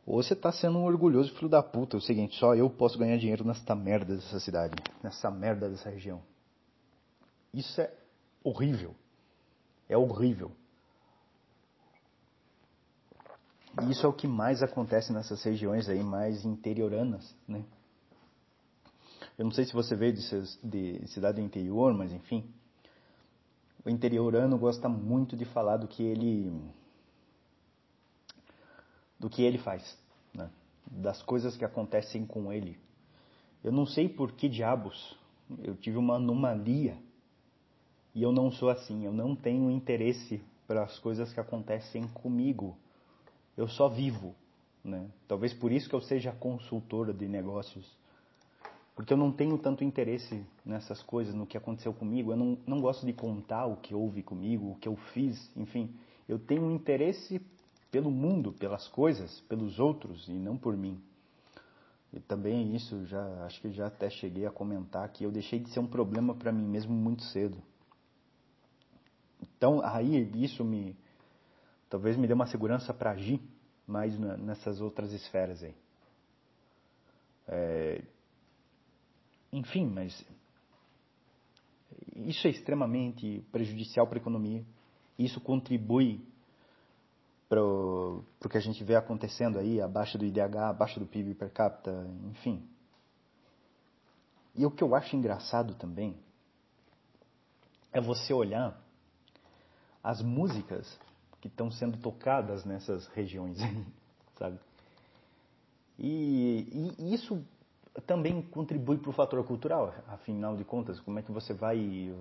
Ou 0.07 0.23
você 0.23 0.35
está 0.35 0.53
sendo 0.53 0.79
um 0.79 0.85
orgulhoso 0.85 1.33
filho 1.35 1.49
da 1.49 1.63
puta. 1.63 1.97
É 1.97 1.99
o 1.99 2.01
seguinte, 2.01 2.37
só 2.37 2.55
eu 2.55 2.69
posso 2.69 2.99
ganhar 2.99 3.17
dinheiro 3.17 3.45
nessa 3.45 3.75
merda 3.75 4.17
dessa 4.17 4.41
cidade, 4.41 4.75
nessa 5.03 5.31
merda 5.31 5.69
dessa 5.69 5.89
região. 5.89 6.21
Isso 7.53 7.81
é 7.81 7.91
horrível. 8.43 8.95
É 9.89 9.97
horrível. 9.97 10.51
E 13.83 13.91
isso 13.91 14.07
é 14.07 14.09
o 14.09 14.13
que 14.13 14.27
mais 14.27 14.63
acontece 14.63 15.13
nessas 15.13 15.43
regiões 15.43 15.89
aí 15.89 16.03
mais 16.03 16.45
interioranas, 16.45 17.35
né? 17.47 17.65
Eu 19.37 19.45
não 19.45 19.53
sei 19.53 19.65
se 19.65 19.73
você 19.73 19.97
veio 19.97 20.13
de, 20.13 20.21
de 20.63 21.09
cidade 21.09 21.41
do 21.41 21.45
interior, 21.45 21.93
mas 21.93 22.13
enfim, 22.13 22.49
o 23.85 23.91
interiorano 23.91 24.57
gosta 24.57 24.89
muito 24.89 25.37
de 25.37 25.45
falar 25.45 25.77
do 25.77 25.89
que 25.89 26.03
ele 26.03 26.53
do 29.19 29.29
que 29.29 29.43
ele 29.43 29.59
faz, 29.59 29.99
né? 30.33 30.51
das 30.87 31.21
coisas 31.23 31.57
que 31.57 31.65
acontecem 31.65 32.25
com 32.25 32.53
ele. 32.53 32.79
Eu 33.63 33.73
não 33.73 33.87
sei 33.87 34.09
por 34.09 34.33
que 34.33 34.49
diabos 34.49 35.17
eu 35.63 35.77
tive 35.77 35.97
uma 35.97 36.17
anomalia 36.17 36.97
e 38.15 38.23
eu 38.23 38.31
não 38.31 38.51
sou 38.51 38.71
assim. 38.71 39.05
Eu 39.05 39.13
não 39.13 39.35
tenho 39.35 39.71
interesse 39.71 40.43
para 40.67 40.85
as 40.85 40.99
coisas 40.99 41.33
que 41.33 41.41
acontecem 41.41 42.07
comigo 42.09 42.77
eu 43.57 43.69
só 43.69 43.89
vivo. 43.89 44.35
Né? 44.83 45.09
Talvez 45.27 45.55
por 45.55 45.73
isso 45.73 45.89
que 45.89 45.95
eu 45.95 46.01
seja 46.01 46.33
consultora 46.33 47.13
de 47.13 47.27
negócios. 47.27 47.87
Porque 48.95 49.13
eu 49.13 49.17
não 49.17 49.33
tenho 49.33 49.59
tanto 49.59 49.83
interesse 49.83 50.45
nessas 50.65 51.03
coisas, 51.03 51.35
no 51.35 51.47
que 51.47 51.57
aconteceu 51.57 51.93
comigo. 51.93 52.33
Eu 52.33 52.37
não, 52.37 52.59
não 52.67 52.81
gosto 52.81 53.05
de 53.05 53.13
contar 53.13 53.67
o 53.67 53.77
que 53.77 53.95
houve 53.95 54.23
comigo, 54.23 54.71
o 54.71 54.77
que 54.77 54.89
eu 54.89 54.97
fiz, 55.13 55.51
enfim. 55.57 55.91
Eu 56.29 56.39
tenho 56.39 56.71
interesse 56.71 57.41
pelo 57.91 58.11
mundo, 58.11 58.53
pelas 58.53 58.87
coisas, 58.89 59.41
pelos 59.43 59.79
outros 59.79 60.29
e 60.29 60.33
não 60.33 60.57
por 60.57 60.77
mim. 60.77 61.01
E 62.13 62.21
também 62.21 62.75
isso, 62.77 63.05
já 63.07 63.45
acho 63.45 63.61
que 63.61 63.73
já 63.73 63.87
até 63.87 64.09
cheguei 64.09 64.47
a 64.47 64.51
comentar 64.51 65.09
que 65.09 65.25
eu 65.25 65.33
deixei 65.33 65.59
de 65.59 65.69
ser 65.71 65.81
um 65.81 65.87
problema 65.87 66.35
para 66.35 66.53
mim 66.53 66.65
mesmo 66.65 66.93
muito 66.93 67.25
cedo. 67.25 67.57
Então, 69.43 69.81
aí 69.85 70.31
isso 70.35 70.65
me 70.65 70.97
talvez 71.89 72.17
me 72.17 72.27
dê 72.27 72.35
uma 72.35 72.47
segurança 72.47 72.93
para 72.93 73.13
agir 73.13 73.41
mais 73.87 74.19
nessas 74.19 74.81
outras 74.81 75.13
esferas 75.13 75.63
aí. 75.63 75.75
É, 77.47 78.03
enfim, 79.53 79.87
mas 79.87 80.25
isso 82.17 82.47
é 82.47 82.51
extremamente 82.51 83.45
prejudicial 83.53 84.07
para 84.07 84.19
a 84.19 84.21
economia. 84.21 84.65
Isso 85.19 85.41
contribui 85.41 86.21
para 87.49 87.63
o 87.63 88.25
que 88.51 88.57
a 88.57 88.61
gente 88.61 88.83
vê 88.83 88.97
acontecendo 88.97 89.59
aí, 89.59 89.81
abaixo 89.81 90.19
do 90.19 90.25
IDH, 90.25 90.57
abaixo 90.71 90.99
do 90.99 91.07
PIB 91.07 91.35
per 91.35 91.53
capita, 91.53 92.09
enfim. 92.31 92.67
E 94.55 94.65
o 94.65 94.71
que 94.71 94.83
eu 94.83 94.95
acho 94.95 95.15
engraçado 95.15 95.75
também 95.75 96.17
é 97.93 98.01
você 98.01 98.33
olhar 98.33 98.81
as 100.03 100.21
músicas 100.21 100.99
que 101.45 101.49
estão 101.49 101.71
sendo 101.71 101.99
tocadas 101.99 102.65
nessas 102.65 103.07
regiões, 103.09 103.59
sabe? 104.39 104.59
E, 105.99 106.95
e 106.99 107.13
isso 107.13 107.45
também 108.07 108.41
contribui 108.41 108.97
para 108.97 109.11
o 109.11 109.13
fator 109.13 109.45
cultural, 109.45 109.95
afinal 110.09 110.57
de 110.57 110.65
contas, 110.65 110.99
como 111.01 111.19
é 111.19 111.23
que 111.23 111.31
você 111.31 111.53
vai 111.53 112.15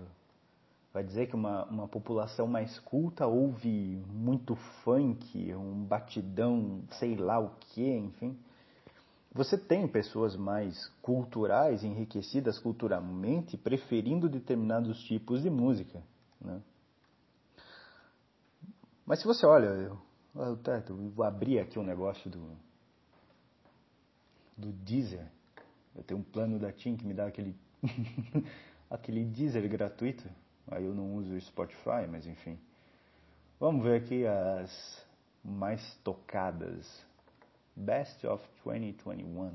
vai 0.93 1.05
dizer 1.05 1.27
que 1.27 1.35
uma, 1.35 1.63
uma 1.65 1.87
população 1.87 2.47
mais 2.47 2.77
culta 2.79 3.25
ouve 3.25 3.97
muito 4.11 4.57
funk, 4.83 5.55
um 5.55 5.85
batidão, 5.85 6.81
sei 6.99 7.15
lá 7.15 7.39
o 7.39 7.49
que, 7.61 7.95
enfim. 7.95 8.37
Você 9.33 9.57
tem 9.57 9.87
pessoas 9.87 10.35
mais 10.35 10.87
culturais, 11.01 11.81
enriquecidas 11.83 12.59
culturalmente, 12.59 13.57
preferindo 13.57 14.27
determinados 14.27 15.01
tipos 15.05 15.41
de 15.41 15.49
música. 15.49 16.03
Né? 16.39 16.61
Mas 19.05 19.19
se 19.19 19.25
você 19.25 19.45
olha, 19.45 19.65
eu, 19.65 19.99
eu 20.35 21.11
vou 21.11 21.25
abrir 21.25 21.59
aqui 21.59 21.77
um 21.77 21.83
negócio 21.83 22.29
do, 22.29 22.57
do 24.57 24.71
Deezer. 24.71 25.27
Eu 25.95 26.03
tenho 26.03 26.19
um 26.19 26.23
plano 26.23 26.57
da 26.57 26.71
TIM 26.71 26.95
que 26.95 27.05
me 27.05 27.13
dá 27.13 27.27
aquele, 27.27 27.55
aquele 28.89 29.25
Deezer 29.25 29.67
gratuito. 29.69 30.23
Aí 30.67 30.85
eu 30.85 30.95
não 30.95 31.15
uso 31.15 31.33
o 31.33 31.41
Spotify, 31.41 32.07
mas 32.09 32.25
enfim. 32.25 32.57
Vamos 33.59 33.83
ver 33.83 34.01
aqui 34.01 34.25
as 34.25 35.05
mais 35.43 35.95
tocadas. 36.03 37.05
Best 37.75 38.25
of 38.25 38.43
2021. 38.63 39.51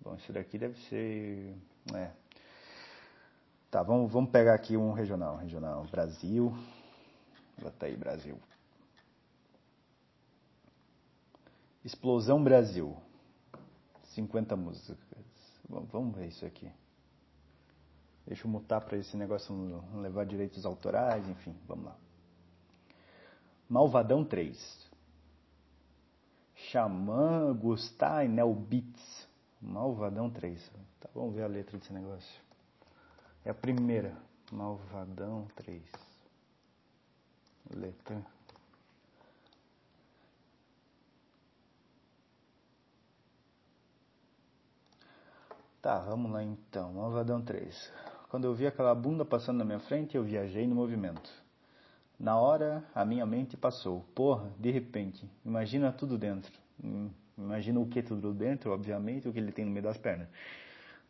Bom, 0.00 0.14
isso 0.14 0.32
daqui 0.32 0.58
deve 0.58 0.78
ser. 0.88 1.54
É. 1.94 2.10
Tá, 3.70 3.82
vamos, 3.82 4.10
vamos 4.10 4.30
pegar 4.30 4.54
aqui 4.54 4.76
um 4.76 4.92
regional. 4.92 5.36
Regional 5.36 5.84
Brasil. 5.90 6.56
Bota 7.60 7.86
aí, 7.86 7.96
Brasil. 7.96 8.38
Explosão 11.84 12.42
Brasil. 12.42 12.96
50 14.14 14.56
músicas. 14.56 14.98
Vamos 15.68 16.16
ver 16.16 16.28
isso 16.28 16.44
aqui. 16.44 16.70
Deixa 18.26 18.46
eu 18.46 18.50
mutar 18.50 18.80
para 18.80 18.96
esse 18.96 19.16
negócio 19.16 19.54
não 19.54 20.00
levar 20.00 20.24
direitos 20.24 20.64
autorais, 20.64 21.28
enfim, 21.28 21.56
vamos 21.66 21.86
lá. 21.86 21.96
Malvadão 23.68 24.24
3. 24.24 24.90
Xamã, 26.54 27.52
Gustar 27.54 28.24
e 28.24 28.28
Nel 28.28 28.54
Beats. 28.54 29.28
Malvadão 29.60 30.30
3. 30.30 30.70
Tá, 31.00 31.08
vamos 31.14 31.34
ver 31.34 31.42
a 31.42 31.46
letra 31.48 31.78
desse 31.78 31.92
negócio. 31.92 32.40
É 33.44 33.50
a 33.50 33.54
primeira. 33.54 34.16
Malvadão 34.52 35.48
3. 35.56 35.82
Letra. 37.74 38.24
Tá, 45.82 45.98
vamos 45.98 46.30
lá 46.30 46.44
então. 46.44 46.92
Malvadão 46.92 47.42
3. 47.42 47.92
Quando 48.28 48.44
eu 48.44 48.54
vi 48.54 48.68
aquela 48.68 48.94
bunda 48.94 49.24
passando 49.24 49.58
na 49.58 49.64
minha 49.64 49.80
frente, 49.80 50.16
eu 50.16 50.22
viajei 50.22 50.64
no 50.64 50.76
movimento. 50.76 51.28
Na 52.16 52.36
hora, 52.36 52.84
a 52.94 53.04
minha 53.04 53.26
mente 53.26 53.56
passou. 53.56 54.06
Porra, 54.14 54.48
de 54.60 54.70
repente, 54.70 55.28
imagina 55.44 55.90
tudo 55.90 56.16
dentro. 56.16 56.52
Hum, 56.82 57.10
imagina 57.36 57.80
o 57.80 57.88
que 57.88 58.00
tudo 58.00 58.32
dentro, 58.32 58.70
obviamente, 58.70 59.28
o 59.28 59.32
que 59.32 59.40
ele 59.40 59.50
tem 59.50 59.64
no 59.64 59.72
meio 59.72 59.82
das 59.82 59.98
pernas. 59.98 60.28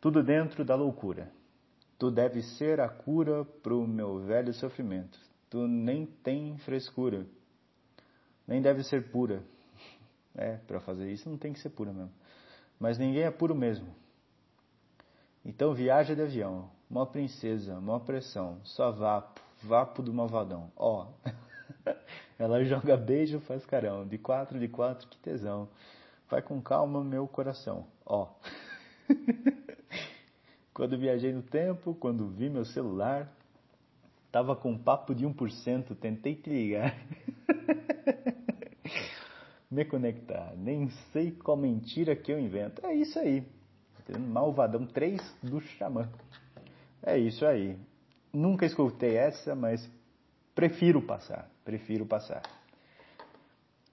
Tudo 0.01 0.23
dentro 0.23 0.65
da 0.65 0.73
loucura. 0.73 1.29
Tu 1.99 2.09
deve 2.09 2.41
ser 2.41 2.81
a 2.81 2.89
cura 2.89 3.45
pro 3.45 3.87
meu 3.87 4.21
velho 4.21 4.51
sofrimento. 4.55 5.19
Tu 5.51 5.67
nem 5.67 6.07
tem 6.07 6.57
frescura. 6.57 7.27
Nem 8.47 8.59
deve 8.59 8.83
ser 8.83 9.11
pura. 9.11 9.43
É, 10.35 10.57
para 10.65 10.79
fazer 10.79 11.11
isso 11.11 11.29
não 11.29 11.37
tem 11.37 11.53
que 11.53 11.59
ser 11.59 11.69
pura 11.69 11.93
mesmo. 11.93 12.11
Mas 12.79 12.97
ninguém 12.97 13.21
é 13.21 13.29
puro 13.29 13.53
mesmo. 13.53 13.85
Então 15.45 15.73
viaja 15.73 16.15
de 16.15 16.21
avião, 16.21 16.69
Mó 16.93 17.05
princesa, 17.07 17.81
mó 17.81 17.97
pressão, 17.97 18.59
só 18.63 18.91
vapo, 18.91 19.41
vapo 19.63 20.03
do 20.03 20.13
malvadão. 20.13 20.71
Ó, 20.75 21.07
ela 22.37 22.63
joga 22.63 22.95
beijo, 22.95 23.39
faz 23.39 23.65
carão, 23.65 24.07
de 24.07 24.19
quatro, 24.19 24.59
de 24.59 24.67
quatro, 24.67 25.07
que 25.07 25.17
tesão. 25.17 25.67
Vai 26.29 26.43
com 26.43 26.61
calma, 26.61 27.03
meu 27.03 27.27
coração. 27.27 27.87
Ó. 28.05 28.27
quando 30.71 30.99
viajei 30.99 31.33
no 31.33 31.41
tempo, 31.41 31.95
quando 31.95 32.27
vi 32.27 32.47
meu 32.47 32.63
celular, 32.63 33.27
tava 34.31 34.55
com 34.55 34.73
um 34.73 34.77
papo 34.77 35.15
de 35.15 35.25
1%, 35.25 35.95
tentei 35.95 36.35
te 36.35 36.51
ligar. 36.51 36.95
Me 39.71 39.83
conectar, 39.83 40.53
nem 40.55 40.91
sei 41.11 41.31
qual 41.31 41.57
mentira 41.57 42.15
que 42.15 42.31
eu 42.31 42.39
invento. 42.39 42.85
É 42.85 42.93
isso 42.93 43.17
aí. 43.17 43.43
Malvadão 44.19 44.85
3 44.85 45.21
do 45.41 45.61
Xamã. 45.61 46.09
É 47.01 47.17
isso 47.17 47.45
aí. 47.45 47.77
Nunca 48.31 48.65
escutei 48.65 49.15
essa, 49.15 49.55
mas 49.55 49.89
prefiro 50.55 51.01
passar. 51.01 51.49
Prefiro 51.63 52.05
passar. 52.05 52.41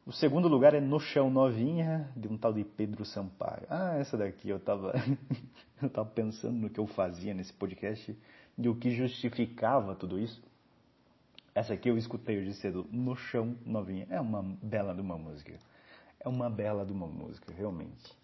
O 0.06 0.12
segundo 0.12 0.48
lugar 0.48 0.74
é 0.74 0.80
No 0.80 0.98
Chão 0.98 1.30
Novinha, 1.30 2.10
de 2.16 2.26
um 2.26 2.36
tal 2.36 2.52
de 2.52 2.64
Pedro 2.64 3.04
Sampaio. 3.04 3.66
Ah, 3.68 3.96
essa 3.98 4.16
daqui 4.16 4.48
eu 4.48 4.56
estava 4.56 4.92
eu 5.80 5.90
tava 5.90 6.08
pensando 6.08 6.56
no 6.56 6.70
que 6.70 6.80
eu 6.80 6.86
fazia 6.86 7.34
nesse 7.34 7.52
podcast, 7.52 8.16
de 8.56 8.68
o 8.68 8.74
que 8.74 8.90
justificava 8.90 9.94
tudo 9.94 10.18
isso. 10.18 10.42
Essa 11.54 11.74
aqui 11.74 11.90
eu 11.90 11.98
escutei 11.98 12.38
hoje 12.38 12.54
cedo, 12.54 12.86
No 12.90 13.14
Chão 13.14 13.56
Novinha. 13.64 14.06
É 14.08 14.20
uma 14.20 14.42
bela 14.42 14.94
de 14.94 15.00
uma 15.00 15.18
música. 15.18 15.52
É 16.18 16.28
uma 16.28 16.48
bela 16.48 16.84
de 16.84 16.92
uma 16.92 17.06
música, 17.06 17.52
realmente. 17.52 18.19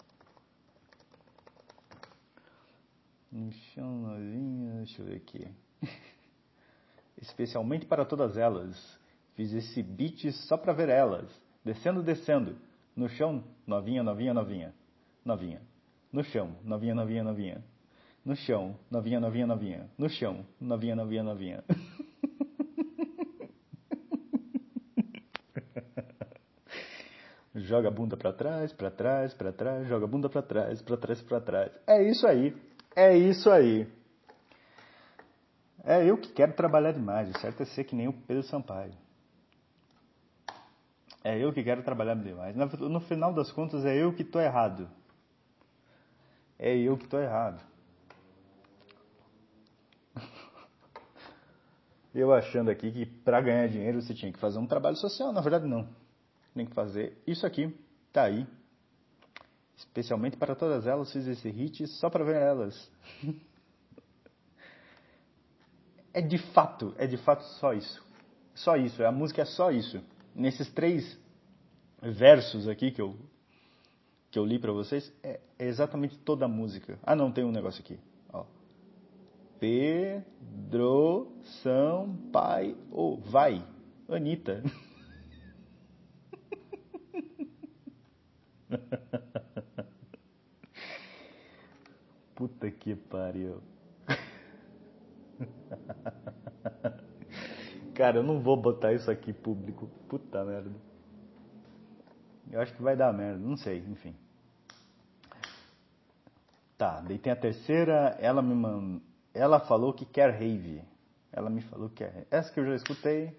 No 3.37 3.53
chão 3.53 3.99
novinha, 3.99 4.77
deixa 4.77 5.03
eu 5.03 5.07
ver 5.07 5.16
aqui. 5.16 5.46
Especialmente 7.20 7.85
para 7.85 8.07
todas 8.07 8.38
elas. 8.38 8.99
Fiz 9.35 9.53
esse 9.53 9.83
beat 9.83 10.33
só 10.49 10.57
para 10.57 10.72
ver 10.72 10.88
elas. 10.88 11.29
Descendo, 11.62 12.03
descendo. 12.03 12.57
No 12.96 13.11
chão, 13.11 13.44
novinha, 13.66 14.03
novinha, 14.03 14.33
novinha. 14.33 14.72
Novinha. 15.22 15.61
No 16.11 16.25
chão, 16.25 16.57
novinha, 16.64 16.94
novinha, 16.94 17.22
novinha. 17.22 17.62
No 18.25 18.35
chão, 18.35 18.75
novinha, 18.90 19.20
novinha, 19.20 19.46
novinha. 19.46 19.90
No 19.99 20.09
chão, 20.09 20.46
novinha, 20.59 20.96
novinha, 20.96 21.22
novinha. 21.22 21.62
joga 27.55 27.88
a 27.88 27.90
bunda 27.90 28.16
para 28.16 28.33
trás, 28.33 28.72
para 28.72 28.90
trás, 28.90 29.35
para 29.35 29.53
trás, 29.53 29.87
joga 29.88 30.07
a 30.07 30.09
bunda 30.09 30.31
para 30.31 30.40
trás, 30.40 30.81
para 30.81 30.96
trás, 30.96 31.20
para 31.20 31.40
trás. 31.42 31.70
É 31.87 32.03
isso 32.03 32.27
aí. 32.27 32.57
É 32.96 33.14
isso 33.14 33.50
aí. 33.50 33.87
É 35.85 36.02
eu 36.04 36.16
que 36.16 36.32
quero 36.32 36.54
trabalhar 36.54 36.92
demais. 36.92 37.28
O 37.30 37.38
certo 37.38 37.62
é 37.62 37.66
ser 37.66 37.85
que 37.85 37.94
nem 37.94 38.09
o 38.09 38.12
Pedro 38.12 38.42
Sampaio. 38.42 38.94
É 41.22 41.38
eu 41.38 41.52
que 41.52 41.62
quero 41.62 41.82
trabalhar 41.82 42.14
demais. 42.14 42.56
No 42.56 43.00
final 43.00 43.35
das 43.35 43.52
contas, 43.52 43.85
é 43.85 43.94
eu 43.94 44.14
que 44.14 44.22
estou 44.22 44.40
errado. 44.40 44.88
É 46.59 46.74
eu 46.74 46.96
que 46.96 47.04
estou 47.04 47.20
errado. 47.20 47.61
Eu 52.14 52.32
achando 52.32 52.70
aqui 52.70 52.90
que 52.90 53.04
para 53.04 53.42
ganhar 53.42 53.68
dinheiro 53.68 54.00
você 54.00 54.14
tinha 54.14 54.32
que 54.32 54.38
fazer 54.38 54.59
um 54.59 54.66
trabalho 54.66 54.96
social. 54.96 55.35
Na 55.35 55.42
verdade, 55.42 55.66
não. 55.66 55.87
Tem 56.54 56.64
que 56.64 56.74
fazer 56.74 57.22
isso 57.26 57.44
aqui. 57.44 57.78
Tá 58.11 58.22
aí. 58.22 58.46
Especialmente 59.77 60.37
para 60.37 60.55
todas 60.55 60.87
elas, 60.87 61.12
fiz 61.12 61.27
esse 61.27 61.51
hit 61.51 61.87
só 61.87 62.09
para 62.09 62.25
ver 62.25 62.37
elas. 62.37 62.91
é 66.12 66.23
de 66.23 66.39
fato, 66.39 66.95
é 66.97 67.07
de 67.07 67.17
fato 67.19 67.43
só 67.59 67.73
isso. 67.73 68.05
Só 68.55 68.77
isso, 68.77 69.05
a 69.05 69.12
música 69.12 69.43
é 69.43 69.45
só 69.45 69.71
isso. 69.71 70.03
Nesses 70.35 70.71
três 70.73 71.19
versos 72.01 72.69
aqui 72.69 72.91
que 72.91 73.01
eu 73.01 73.17
que 74.31 74.39
eu 74.39 74.45
li 74.45 74.59
para 74.59 74.71
vocês, 74.73 75.11
é, 75.23 75.41
exatamente 75.59 76.19
toda 76.19 76.45
a 76.45 76.49
música. 76.49 76.99
Ah, 77.03 77.17
não, 77.17 77.33
tem 77.33 77.43
um 77.43 77.51
negócio 77.51 77.81
aqui. 77.83 77.99
Ó. 78.31 78.45
Pedro 79.59 81.33
Sampaio, 81.62 82.77
vai, 83.25 83.65
Anitta. 84.09 84.62
Puta 92.35 92.67
que 92.87 92.94
pariu. 92.94 93.61
Cara, 97.96 98.18
eu 98.18 98.22
não 98.22 98.40
vou 98.40 98.57
botar 98.57 98.92
isso 98.92 99.11
aqui 99.11 99.33
público. 99.33 99.88
Puta 100.09 100.44
merda. 100.44 100.70
Eu 102.49 102.61
acho 102.61 102.72
que 102.77 102.81
vai 102.81 102.96
dar 102.96 103.12
merda, 103.12 103.40
não 103.40 103.57
sei, 103.57 103.79
enfim. 103.79 104.14
Tá, 106.79 107.01
daí 107.01 107.18
tem 107.18 107.33
a 107.33 107.37
terceira, 107.37 108.16
ela 108.20 108.40
me 108.40 108.55
mandou, 108.55 109.03
ela 109.35 109.59
falou 109.59 109.92
que 109.92 110.07
quer 110.07 110.31
rave. 110.31 110.85
Ela 111.33 111.51
me 111.51 111.62
falou 111.62 111.88
que 111.88 112.05
quer 112.05 112.29
Essa 112.31 112.53
que 112.53 112.61
eu 112.61 112.66
já 112.66 112.77
escutei, 112.77 113.37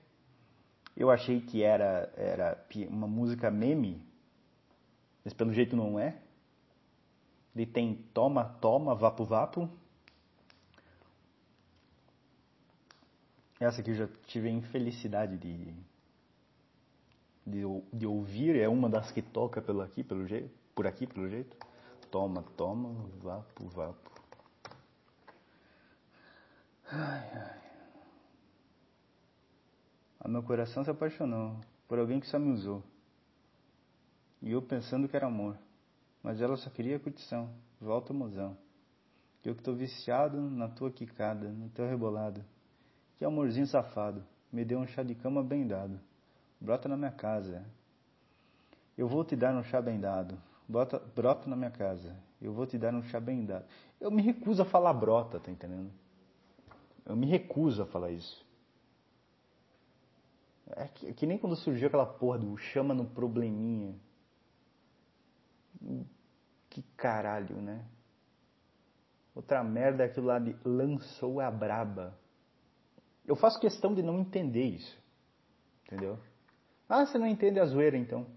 eu 0.94 1.10
achei 1.10 1.40
que 1.40 1.64
era, 1.64 2.12
era 2.18 2.68
uma 2.90 3.08
música 3.08 3.50
meme, 3.50 4.06
mas 5.24 5.34
pelo 5.34 5.54
jeito 5.54 5.74
não 5.74 5.98
é. 5.98 6.18
Ele 7.58 7.66
tem 7.66 7.96
Toma, 8.14 8.46
Toma, 8.62 8.94
Vapo, 8.94 9.26
Vapo. 9.26 9.68
Essa 13.60 13.82
aqui 13.82 13.90
eu 13.90 13.96
já 13.96 14.08
tive 14.28 14.48
a 14.48 14.52
infelicidade 14.52 15.36
de, 15.40 15.74
de, 17.44 17.64
de 17.92 18.06
ouvir, 18.06 18.56
é 18.56 18.70
uma 18.70 18.88
das 18.88 19.12
que 19.12 19.24
toca 19.24 19.60
pelo 19.60 19.82
aqui, 19.82 20.04
pelo 20.04 20.28
jeito, 20.28 20.54
por 20.76 20.86
aqui, 20.86 21.08
pelo 21.08 21.28
jeito. 21.28 21.58
Toma, 22.12 22.44
toma, 22.56 22.94
vapo, 23.24 23.68
vapo. 23.70 24.12
Ai, 26.86 27.32
ai. 27.34 27.62
O 30.24 30.30
meu 30.30 30.44
coração 30.44 30.84
se 30.84 30.92
apaixonou 30.92 31.60
por 31.88 31.98
alguém 31.98 32.20
que 32.20 32.28
só 32.28 32.38
me 32.38 32.52
usou. 32.52 32.84
E 34.44 34.52
eu 34.52 34.62
pensando 34.62 35.10
que 35.10 35.16
era 35.16 35.26
amor. 35.26 35.58
Mas 36.28 36.42
ela 36.42 36.58
só 36.58 36.70
queria 36.70 37.00
curtição. 37.00 37.50
Volta, 37.80 38.12
mozão. 38.14 38.58
Eu 39.46 39.56
que 39.56 39.64
tô 39.64 39.74
viciado 39.74 40.42
na 40.42 40.68
tua 40.68 40.92
quicada, 40.92 41.48
no 41.48 41.70
teu 41.70 41.88
rebolado. 41.88 42.44
Que 43.18 43.24
amorzinho 43.24 43.66
safado. 43.66 44.22
Me 44.52 44.66
deu 44.66 44.78
um 44.78 44.86
chá 44.86 45.04
de 45.04 45.16
cama 45.16 45.42
bem 45.42 45.66
dado. 45.66 45.98
Brota 46.60 46.90
na 46.90 46.98
minha 46.98 47.14
casa. 47.14 47.66
Eu 48.98 49.08
vou 49.08 49.24
te 49.24 49.38
dar 49.38 49.56
um 49.56 49.64
chá 49.64 49.82
bem 49.82 50.02
dado. 50.02 50.38
Brota, 50.68 51.00
brota 51.16 51.50
na 51.50 51.56
minha 51.56 51.72
casa. 51.72 52.14
Eu 52.42 52.52
vou 52.52 52.68
te 52.68 52.78
dar 52.78 52.94
um 52.94 53.04
chá 53.04 53.22
bem 53.22 53.46
dado. 53.46 53.64
Eu 53.98 54.12
me 54.12 54.22
recuso 54.22 54.62
a 54.62 54.66
falar 54.66 54.92
brota, 54.96 55.40
tá 55.40 55.50
entendendo? 55.50 55.94
Eu 57.06 57.16
me 57.16 57.26
recuso 57.26 57.84
a 57.84 57.86
falar 57.86 58.12
isso. 58.12 58.46
É 60.72 60.90
que, 60.90 61.08
é 61.08 61.14
que 61.14 61.26
nem 61.26 61.38
quando 61.38 61.56
surgiu 61.56 61.88
aquela 61.88 62.06
porra 62.06 62.38
do 62.38 62.58
chama 62.58 62.94
no 62.94 63.06
probleminha. 63.06 63.96
Que 66.78 66.84
caralho, 66.96 67.60
né? 67.60 67.84
Outra 69.34 69.64
merda 69.64 70.04
é 70.04 70.06
aquilo 70.06 70.28
lá 70.28 70.38
de 70.38 70.56
lançou 70.64 71.42
a 71.42 71.50
braba. 71.50 72.16
Eu 73.26 73.36
faço 73.36 73.60
questão 73.60 73.96
de 73.96 74.04
não 74.04 74.20
entender 74.20 74.62
isso. 74.62 74.96
Entendeu? 75.84 76.20
Ah, 76.88 77.04
você 77.04 77.18
não 77.18 77.26
entende 77.26 77.60
a 77.60 77.66
zoeira 77.66 77.98
então. 77.98 78.28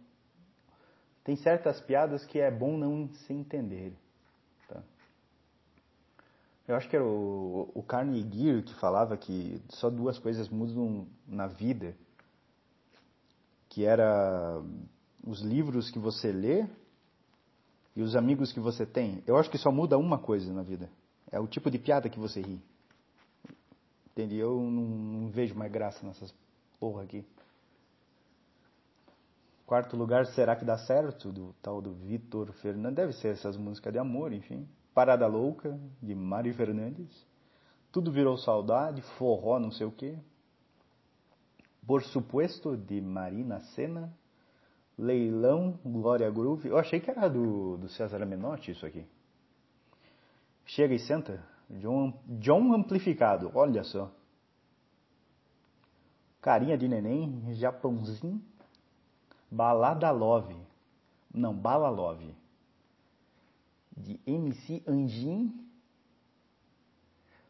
Tem 1.22 1.37
certas 1.37 1.83
piadas 1.83 2.24
que 2.24 2.40
é 2.40 2.50
bom 2.50 2.79
não 2.79 3.11
se 3.12 3.35
entender. 3.35 3.92
Tá? 4.66 4.83
Eu 6.66 6.76
acho 6.76 6.88
que 6.88 6.96
era 6.96 7.05
o, 7.05 7.70
o 7.74 7.83
Carnegie 7.83 8.62
que 8.62 8.72
falava 8.76 9.18
que 9.18 9.62
só 9.68 9.90
duas 9.90 10.18
coisas 10.18 10.48
mudam 10.48 11.07
na 11.29 11.46
vida. 11.46 11.94
Que 13.68 13.85
era 13.85 14.62
os 15.26 15.42
livros 15.42 15.90
que 15.90 15.98
você 15.98 16.33
lê 16.33 16.66
e 17.94 18.03
os 18.03 18.14
amigos 18.14 18.53
que 18.53 18.61
você 18.61 18.87
tem. 18.87 19.22
Eu 19.26 19.37
acho 19.37 19.50
que 19.50 19.59
só 19.59 19.70
muda 19.70 19.98
uma 19.98 20.18
coisa 20.18 20.53
na 20.53 20.62
vida. 20.62 20.90
É 21.31 21.38
o 21.38 21.46
tipo 21.46 21.70
de 21.70 21.79
piada 21.79 22.09
que 22.09 22.18
você 22.18 22.40
ri. 22.40 22.61
Entende? 24.12 24.37
Eu 24.37 24.61
não, 24.61 24.83
não 24.83 25.31
vejo 25.31 25.55
mais 25.55 25.70
graça 25.70 26.05
nessas 26.07 26.35
porra 26.79 27.03
aqui. 27.03 27.24
Quarto 29.66 29.96
lugar, 29.96 30.26
Será 30.26 30.57
que 30.57 30.64
dá 30.64 30.79
certo? 30.79 31.31
Do 31.31 31.55
tal 31.62 31.81
do 31.81 31.92
Vitor 31.92 32.53
Fernandes. 32.55 32.96
Deve 32.96 33.12
ser 33.12 33.29
essas 33.29 33.57
músicas 33.57 33.92
de 33.92 33.98
amor, 33.98 34.33
enfim. 34.33 34.68
Parada 34.92 35.26
Louca, 35.29 35.79
de 36.03 36.14
Mari 36.14 36.53
Fernandes. 36.53 37.24
Tudo 37.92 38.11
virou 38.11 38.37
saudade, 38.37 39.00
forró, 39.16 39.61
não 39.61 39.70
sei 39.70 39.87
o 39.87 39.92
quê. 39.92 40.18
Por 41.87 42.03
supuesto, 42.03 42.76
de 42.76 43.00
Marina 43.00 43.61
Senna. 43.74 44.12
Leilão, 45.01 45.79
Glória 45.83 46.31
Groove. 46.31 46.69
Eu 46.69 46.77
achei 46.77 47.01
que 47.01 47.11
era 47.11 47.27
do, 47.27 47.79
do 47.79 47.89
César 47.89 48.25
Menotti 48.27 48.73
isso 48.73 48.85
aqui. 48.85 49.07
Chega 50.67 50.95
e 50.95 50.99
senta. 50.99 51.43
John, 51.71 52.13
John 52.27 52.75
Amplificado, 52.75 53.51
olha 53.55 53.83
só. 53.83 54.13
Carinha 56.43 56.77
de 56.77 56.87
neném, 56.87 57.55
Japãozinho. 57.55 58.43
Balada 59.51 60.11
Love. 60.11 60.57
Não, 61.33 61.55
Bala 61.55 61.89
Love. 61.89 62.35
De 63.97 64.21
MC 64.27 64.83
Anjin. 64.87 65.67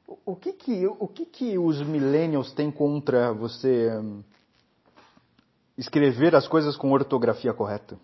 O, 0.07 0.19
o, 0.27 0.37
que 0.37 0.53
que, 0.53 0.87
o 0.87 1.09
que 1.09 1.27
que 1.27 1.59
os 1.59 1.83
millennials 1.83 2.53
têm 2.53 2.71
contra 2.71 3.33
você 3.33 3.97
hum, 3.99 4.23
escrever 5.81 6.35
as 6.35 6.47
coisas 6.47 6.77
com 6.77 6.93
ortografia 6.93 7.55
correta? 7.55 7.99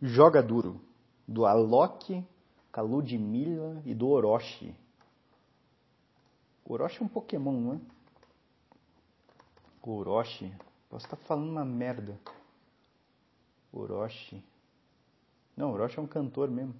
Joga 0.00 0.42
Duro, 0.42 0.80
do 1.28 1.46
Alok, 1.46 2.26
Kaludmila 2.72 3.80
e 3.86 3.94
do 3.94 4.08
Orochi. 4.08 4.74
Orochi 6.64 7.00
é 7.00 7.04
um 7.04 7.08
Pokémon, 7.08 7.52
não 7.52 7.74
é? 7.74 7.80
Orochi. 9.80 10.52
Posso 10.90 11.06
estar 11.06 11.16
falando 11.18 11.50
uma 11.50 11.64
merda. 11.64 12.18
Orochi. 13.72 14.42
Não, 15.56 15.72
Orochi 15.72 16.00
é 16.00 16.02
um 16.02 16.06
cantor 16.06 16.50
mesmo. 16.50 16.74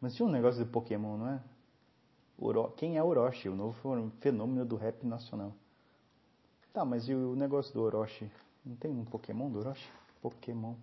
Mas 0.00 0.14
tinha 0.14 0.26
um 0.26 0.32
negócio 0.32 0.64
de 0.64 0.70
Pokémon, 0.70 1.18
não 1.18 1.28
é? 1.28 1.42
Oro... 2.38 2.70
Quem 2.70 2.96
é 2.96 3.02
Orochi? 3.02 3.50
O 3.50 3.54
novo 3.54 3.76
fenômeno 4.18 4.64
do 4.64 4.76
rap 4.76 5.04
nacional. 5.04 5.52
Tá, 6.72 6.84
mas 6.84 7.08
e 7.08 7.14
o 7.14 7.34
negócio 7.34 7.72
do 7.74 7.82
Orochi? 7.82 8.30
Não 8.64 8.76
tem 8.76 8.90
um 8.90 9.04
Pokémon 9.04 9.50
do 9.50 9.58
Orochi? 9.58 9.88
Pokémon. 10.22 10.74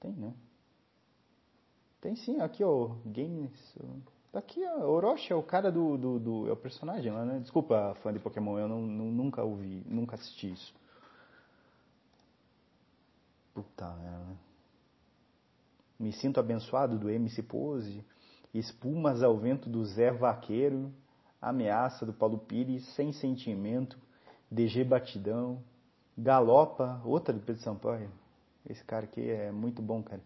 Tem, 0.00 0.12
né? 0.12 0.34
Tem 2.00 2.16
sim, 2.16 2.40
aqui 2.40 2.64
ó, 2.64 2.96
Games. 3.06 3.78
Tá 4.32 4.40
aqui, 4.40 4.64
ó, 4.66 4.86
Orochi 4.90 5.32
é 5.32 5.36
o 5.36 5.42
cara 5.42 5.70
do, 5.70 5.96
do, 5.96 6.18
do, 6.18 6.48
É 6.48 6.52
o 6.52 6.56
personagem 6.56 7.12
lá, 7.12 7.24
né? 7.24 7.38
Desculpa, 7.38 7.94
fã 8.02 8.12
de 8.12 8.18
Pokémon, 8.18 8.58
eu 8.58 8.68
não, 8.68 8.82
não, 8.82 9.06
nunca 9.06 9.44
ouvi, 9.44 9.82
nunca 9.86 10.16
assisti 10.16 10.52
isso. 10.52 10.74
Puta 13.54 13.88
merda. 13.94 14.36
Me 15.98 16.12
sinto 16.12 16.40
abençoado 16.40 16.98
do 16.98 17.08
MC 17.08 17.42
Pose. 17.44 18.04
Espumas 18.52 19.22
ao 19.22 19.38
vento 19.38 19.70
do 19.70 19.84
Zé 19.84 20.10
Vaqueiro. 20.10 20.92
Ameaça 21.40 22.04
do 22.04 22.12
Paulo 22.12 22.38
Pires. 22.38 22.84
Sem 22.94 23.12
sentimento. 23.12 23.96
DG 24.54 24.84
Batidão. 24.84 25.60
Galopa. 26.16 27.00
Outra 27.04 27.34
do 27.34 27.40
Pedro 27.40 27.62
Sampaio. 27.62 28.10
Esse 28.68 28.82
cara 28.84 29.04
aqui 29.04 29.28
é 29.28 29.50
muito 29.50 29.82
bom, 29.82 30.02
cara. 30.02 30.22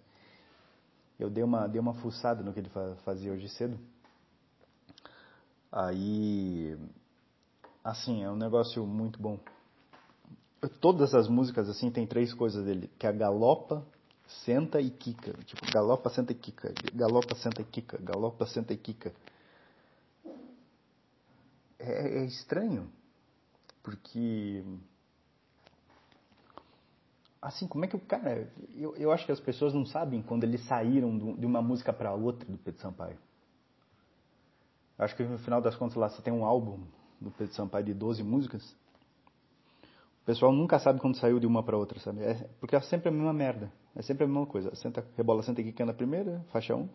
Eu 1.19 1.29
dei 1.29 1.43
uma, 1.43 1.67
dei 1.67 1.81
uma 1.81 1.95
fuçada 1.95 2.43
no 2.43 2.53
que 2.53 2.61
ele 2.61 2.71
fazia 3.05 3.33
hoje 3.33 3.49
cedo. 3.49 3.79
Aí. 5.73 6.79
Assim, 7.83 8.23
é 8.23 8.31
um 8.31 8.37
negócio 8.37 8.87
muito 8.87 9.21
bom. 9.21 9.41
Todas 10.81 11.14
as 11.14 11.29
músicas, 11.29 11.69
assim, 11.69 11.91
tem 11.91 12.07
três 12.07 12.35
coisas 12.35 12.64
dele, 12.64 12.91
que 12.99 13.07
é 13.07 13.09
a 13.09 13.12
galopa, 13.12 13.85
senta 14.45 14.81
e 14.81 14.91
quica. 14.91 15.33
Tipo, 15.45 15.71
galopa, 15.73 16.11
senta 16.11 16.33
e 16.33 16.35
quica. 16.35 16.73
Galopa, 16.95 17.35
senta 17.35 17.62
e 17.62 17.64
quica. 17.64 17.99
Galopa, 17.99 18.47
senta 18.47 18.73
e 18.75 18.77
quica. 18.77 19.12
É, 21.79 22.21
é 22.21 22.25
estranho, 22.27 22.91
porque... 23.88 24.64
Assim, 27.40 27.66
como 27.66 27.85
é 27.85 27.88
que 27.88 27.96
o 27.96 28.01
cara... 28.01 28.53
Eu, 28.74 28.96
eu 28.96 29.12
acho 29.12 29.24
que 29.24 29.33
as 29.33 29.40
pessoas 29.40 29.72
não 29.72 29.87
sabem 29.87 30.20
quando 30.20 30.44
eles 30.44 30.64
saíram 30.66 31.37
de 31.37 31.46
uma 31.46 31.62
música 31.62 31.92
para 31.92 32.12
outra 32.12 32.51
do 32.51 32.59
Pedro 32.59 32.81
Sampaio. 32.81 33.16
Eu 34.98 35.05
acho 35.05 35.16
que 35.16 35.22
no 35.22 35.38
final 35.38 35.61
das 35.61 35.77
contas 35.77 35.96
lá 35.96 36.09
você 36.09 36.20
tem 36.20 36.33
um 36.33 36.44
álbum 36.44 36.81
do 37.20 37.31
Pedro 37.31 37.55
Sampaio 37.55 37.85
de 37.85 37.94
12 37.94 38.22
músicas 38.22 38.77
pessoal 40.29 40.53
nunca 40.53 40.79
sabe 40.79 41.01
quando 41.01 41.16
saiu 41.16 41.40
de 41.40 41.46
uma 41.46 41.62
para 41.62 41.74
outra, 41.74 41.98
sabe? 42.01 42.22
É, 42.22 42.35
porque 42.61 42.77
é 42.77 42.81
sempre 42.83 43.09
a 43.09 43.11
mesma 43.11 43.33
merda. 43.33 43.72
É 43.96 44.03
sempre 44.03 44.24
a 44.24 44.27
mesma 44.27 44.44
coisa. 44.44 44.74
Senta, 44.74 45.03
rebola 45.16 45.42
senta 45.42 45.62
quica 45.62 45.87
na 45.87 45.94
primeira, 45.94 46.44
faixa 46.53 46.77
1. 46.77 46.87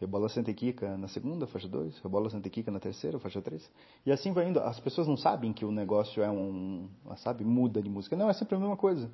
Rebola 0.00 0.28
senta 0.28 0.52
quica 0.52 0.96
na 0.96 1.06
segunda, 1.08 1.46
faixa 1.46 1.68
2. 1.68 1.98
Rebola 2.00 2.28
senta 2.28 2.50
quica 2.50 2.70
na 2.70 2.80
terceira, 2.80 3.18
faixa 3.18 3.40
3. 3.40 3.70
E 4.04 4.10
assim 4.10 4.32
vai 4.32 4.48
indo. 4.48 4.58
As 4.60 4.80
pessoas 4.80 5.06
não 5.06 5.16
sabem 5.16 5.52
que 5.52 5.64
o 5.64 5.70
negócio 5.70 6.22
é 6.22 6.30
um, 6.30 6.88
sabe, 7.16 7.44
muda 7.44 7.80
de 7.80 7.88
música. 7.88 8.16
Não, 8.16 8.28
é 8.28 8.32
sempre 8.32 8.56
a 8.56 8.58
mesma 8.58 8.76
coisa. 8.76 9.10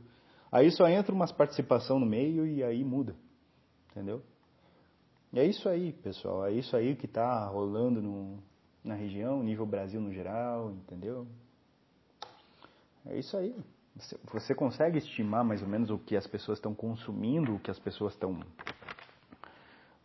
Aí 0.50 0.70
só 0.70 0.88
entra 0.88 1.14
umas 1.14 1.30
participação 1.30 2.00
no 2.00 2.06
meio 2.06 2.46
e 2.46 2.64
aí 2.64 2.82
muda. 2.82 3.14
Entendeu? 3.90 4.22
E 5.32 5.38
é 5.38 5.44
isso 5.44 5.68
aí, 5.68 5.92
pessoal. 5.92 6.46
É 6.46 6.52
isso 6.52 6.74
aí 6.76 6.96
que 6.96 7.06
está 7.06 7.46
rolando 7.46 8.00
no, 8.00 8.38
na 8.82 8.94
região, 8.94 9.42
nível 9.42 9.66
Brasil 9.66 10.00
no 10.00 10.12
geral, 10.12 10.72
entendeu? 10.72 11.26
É 13.06 13.18
isso 13.18 13.36
aí. 13.36 13.54
Você 14.32 14.54
consegue 14.54 14.98
estimar 14.98 15.44
mais 15.44 15.62
ou 15.62 15.68
menos 15.68 15.90
o 15.90 15.98
que 15.98 16.16
as 16.16 16.26
pessoas 16.26 16.58
estão 16.58 16.74
consumindo, 16.74 17.54
o 17.54 17.58
que 17.58 17.70
as 17.70 17.78
pessoas 17.78 18.14
estão 18.14 18.40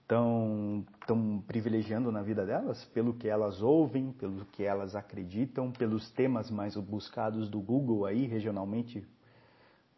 estão 0.05 0.85
tão 1.07 1.43
privilegiando 1.47 2.11
na 2.11 2.21
vida 2.21 2.45
delas, 2.45 2.85
pelo 2.93 3.15
que 3.15 3.27
elas 3.27 3.61
ouvem, 3.61 4.11
pelo 4.11 4.45
que 4.45 4.63
elas 4.63 4.95
acreditam, 4.95 5.71
pelos 5.71 6.11
temas 6.11 6.51
mais 6.51 6.77
buscados 6.77 7.49
do 7.49 7.59
Google 7.59 8.05
aí 8.05 8.27
regionalmente 8.27 9.03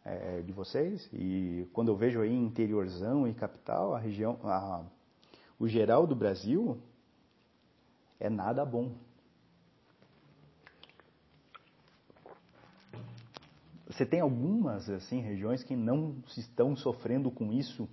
é, 0.02 0.40
de 0.40 0.50
vocês. 0.50 1.06
E 1.12 1.68
quando 1.74 1.88
eu 1.88 1.96
vejo 1.96 2.22
aí 2.22 2.34
interiorzão 2.34 3.28
e 3.28 3.34
capital, 3.34 3.94
a 3.94 3.98
região, 3.98 4.38
a, 4.44 4.82
o 5.58 5.68
geral 5.68 6.06
do 6.06 6.16
Brasil 6.16 6.78
é 8.18 8.30
nada 8.30 8.64
bom. 8.64 8.94
Você 13.86 14.06
tem 14.06 14.20
algumas 14.20 14.88
assim 14.88 15.20
regiões 15.20 15.62
que 15.62 15.76
não 15.76 16.16
estão 16.34 16.74
sofrendo 16.76 17.30
com 17.30 17.52
isso, 17.52 17.86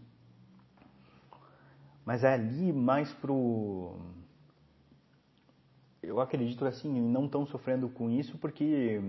mas 2.05 2.23
é 2.23 2.33
ali 2.33 2.71
mais 2.71 3.11
pro 3.13 3.97
eu 6.01 6.21
acredito 6.21 6.63
assim, 6.65 7.01
não 7.01 7.25
estão 7.25 7.45
sofrendo 7.45 7.89
com 7.89 8.09
isso 8.09 8.37
porque 8.37 9.01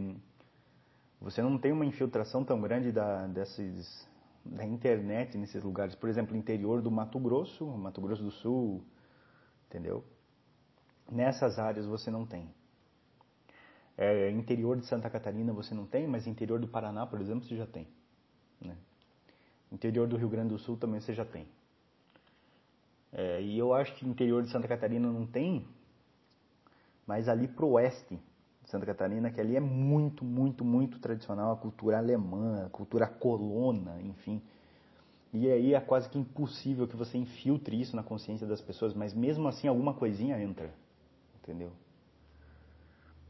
você 1.20 1.42
não 1.42 1.58
tem 1.58 1.72
uma 1.72 1.84
infiltração 1.84 2.44
tão 2.44 2.60
grande 2.60 2.90
da, 2.90 3.28
da 4.44 4.64
internet 4.64 5.36
nesses 5.36 5.62
lugares. 5.62 5.94
Por 5.94 6.08
exemplo, 6.08 6.36
interior 6.36 6.80
do 6.80 6.90
Mato 6.90 7.18
Grosso, 7.18 7.66
Mato 7.66 8.00
Grosso 8.00 8.22
do 8.22 8.30
Sul, 8.30 8.82
entendeu? 9.68 10.04
Nessas 11.10 11.58
áreas 11.58 11.86
você 11.86 12.10
não 12.10 12.26
tem. 12.26 12.48
É, 13.98 14.30
interior 14.30 14.76
de 14.78 14.86
Santa 14.86 15.08
Catarina 15.08 15.52
você 15.52 15.74
não 15.74 15.86
tem, 15.86 16.06
mas 16.06 16.26
interior 16.26 16.58
do 16.58 16.68
Paraná, 16.68 17.06
por 17.06 17.20
exemplo, 17.20 17.44
você 17.44 17.56
já 17.56 17.66
tem. 17.66 17.86
Né? 18.60 18.76
Interior 19.72 20.06
do 20.06 20.16
Rio 20.16 20.28
Grande 20.28 20.50
do 20.50 20.58
Sul 20.58 20.76
também 20.76 21.00
você 21.00 21.14
já 21.14 21.24
tem. 21.24 21.46
É, 23.12 23.40
e 23.42 23.58
eu 23.58 23.72
acho 23.72 23.94
que 23.94 24.06
interior 24.06 24.42
de 24.42 24.50
Santa 24.50 24.68
Catarina 24.68 25.10
não 25.10 25.26
tem, 25.26 25.66
mas 27.06 27.28
ali 27.28 27.48
pro 27.48 27.68
oeste 27.68 28.18
de 28.62 28.70
Santa 28.70 28.84
Catarina, 28.84 29.30
que 29.30 29.40
ali 29.40 29.56
é 29.56 29.60
muito, 29.60 30.24
muito, 30.24 30.64
muito 30.64 30.98
tradicional, 30.98 31.52
a 31.52 31.56
cultura 31.56 31.98
alemã, 31.98 32.66
a 32.66 32.70
cultura 32.70 33.06
colona, 33.06 34.00
enfim. 34.02 34.42
E 35.32 35.50
aí 35.50 35.74
é 35.74 35.80
quase 35.80 36.08
que 36.08 36.18
impossível 36.18 36.88
que 36.88 36.96
você 36.96 37.16
infiltre 37.16 37.80
isso 37.80 37.94
na 37.94 38.02
consciência 38.02 38.46
das 38.46 38.60
pessoas, 38.60 38.92
mas 38.92 39.14
mesmo 39.14 39.46
assim 39.46 39.68
alguma 39.68 39.94
coisinha 39.94 40.40
entra, 40.40 40.72
entendeu? 41.42 41.70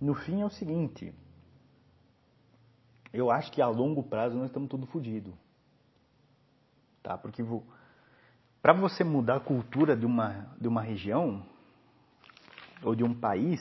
No 0.01 0.15
fim 0.15 0.41
é 0.41 0.47
o 0.47 0.51
seguinte, 0.51 1.13
eu 3.13 3.31
acho 3.31 3.51
que 3.51 3.63
a 3.63 3.69
longo 3.69 4.03
prazo 4.03 4.37
nós 4.37 4.47
estamos 4.47 4.69
tudo 4.69 4.87
fodido. 4.87 5.35
Tá? 7.03 7.17
Porque 7.17 7.43
para 8.67 8.73
você 8.73 9.05
mudar 9.05 9.37
a 9.37 9.41
cultura 9.41 9.97
de 9.97 10.05
uma, 10.05 10.53
de 10.61 10.67
uma 10.67 10.83
região 10.83 11.47
ou 12.83 12.97
de 12.97 13.05
um 13.05 13.15
país, 13.15 13.61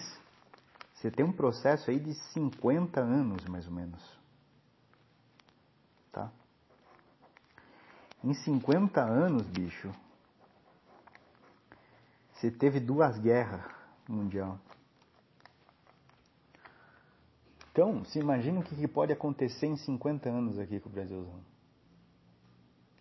você 0.95 1.11
tem 1.11 1.23
um 1.23 1.31
processo 1.31 1.91
aí 1.91 1.99
de 1.99 2.15
50 2.33 3.01
anos, 3.01 3.45
mais 3.45 3.67
ou 3.67 3.71
menos. 3.71 4.19
Tá? 6.11 6.31
Em 8.23 8.33
50 8.33 8.99
anos, 8.99 9.45
bicho, 9.45 9.93
você 12.33 12.49
teve 12.49 12.79
duas 12.79 13.15
guerras 13.19 13.61
mundiais. 14.09 14.59
Então, 17.71 18.03
se 18.05 18.17
imagina 18.17 18.59
o 18.59 18.63
que 18.63 18.87
pode 18.87 19.13
acontecer 19.13 19.67
em 19.67 19.77
50 19.77 20.27
anos 20.27 20.57
aqui 20.57 20.79
com 20.79 20.89
o 20.89 20.91
Brasilzão. 20.91 21.43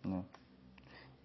Né? 0.04 0.22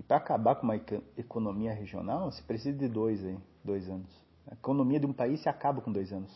Para 0.09 0.17
acabar 0.17 0.55
com 0.55 0.63
uma 0.63 0.75
economia 1.15 1.71
regional, 1.71 2.31
você 2.31 2.41
precisa 2.41 2.75
de 2.75 2.89
dois, 2.89 3.23
aí, 3.23 3.37
dois 3.63 3.87
anos. 3.87 4.09
A 4.47 4.55
economia 4.55 4.99
de 4.99 5.05
um 5.05 5.13
país 5.13 5.39
se 5.39 5.47
acaba 5.47 5.81
com 5.81 5.91
dois 5.91 6.11
anos. 6.11 6.31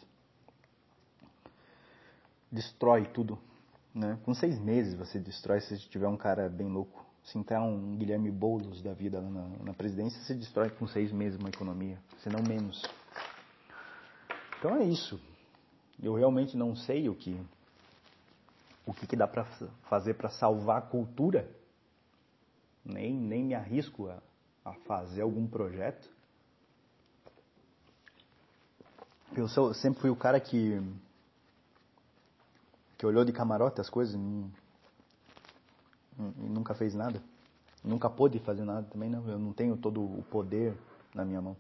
Destrói 2.52 3.06
tudo. 3.06 3.40
Né? 3.94 4.20
Com 4.24 4.34
seis 4.34 4.60
meses 4.60 4.94
você 4.94 5.20
destrói 5.20 5.60
se 5.60 5.78
tiver 5.90 6.08
um 6.08 6.16
cara 6.16 6.48
bem 6.48 6.68
louco. 6.68 7.04
Se 7.24 7.38
entrar 7.38 7.64
um 7.64 7.98
Guilherme 7.98 8.30
Boulos 8.30 8.82
da 8.84 8.94
vida 8.94 9.20
na, 9.20 9.48
na 9.64 9.74
presidência, 9.74 10.22
você 10.22 10.36
destrói 10.36 10.70
com 10.70 10.86
seis 10.86 11.12
meses 11.12 11.40
uma 11.40 11.50
economia, 11.50 11.98
se 12.20 12.30
não 12.30 12.44
menos. 12.48 12.84
Então 14.60 14.76
é 14.78 14.84
isso 14.84 15.20
eu 16.02 16.14
realmente 16.14 16.58
não 16.58 16.76
sei 16.76 17.10
o 17.10 17.16
que 17.16 17.40
o 18.86 18.94
que, 18.94 19.08
que 19.08 19.16
dá 19.16 19.26
para 19.26 19.46
fazer 19.90 20.16
para 20.16 20.30
salvar 20.30 20.80
a 20.80 20.82
cultura. 20.82 21.50
Nem, 22.86 23.14
nem 23.14 23.44
me 23.44 23.56
arrisco 23.56 24.10
a, 24.10 24.22
a 24.66 24.74
fazer 24.74 25.22
algum 25.22 25.48
projeto. 25.48 26.10
Eu 29.36 29.48
sou, 29.48 29.74
sempre 29.74 30.02
fui 30.02 30.10
o 30.10 30.16
cara 30.16 30.40
que 30.40 30.82
que 32.98 33.06
olhou 33.06 33.26
de 33.26 33.34
camarote 33.34 33.82
as 33.82 33.90
coisas 33.90 34.16
e, 34.16 34.52
nunca 36.38 36.74
fez 36.74 36.94
nada. 36.94 37.22
Nunca 37.84 38.10
pôde 38.10 38.40
fazer 38.40 38.64
nada 38.64 38.88
também, 38.90 39.10
não. 39.10 39.28
Eu 39.28 39.38
não 39.38 39.52
tenho 39.52 39.76
todo 39.76 40.02
o 40.02 40.24
poder 40.24 40.78
na 41.14 41.26
minha 41.26 41.42
mão. 41.42 41.58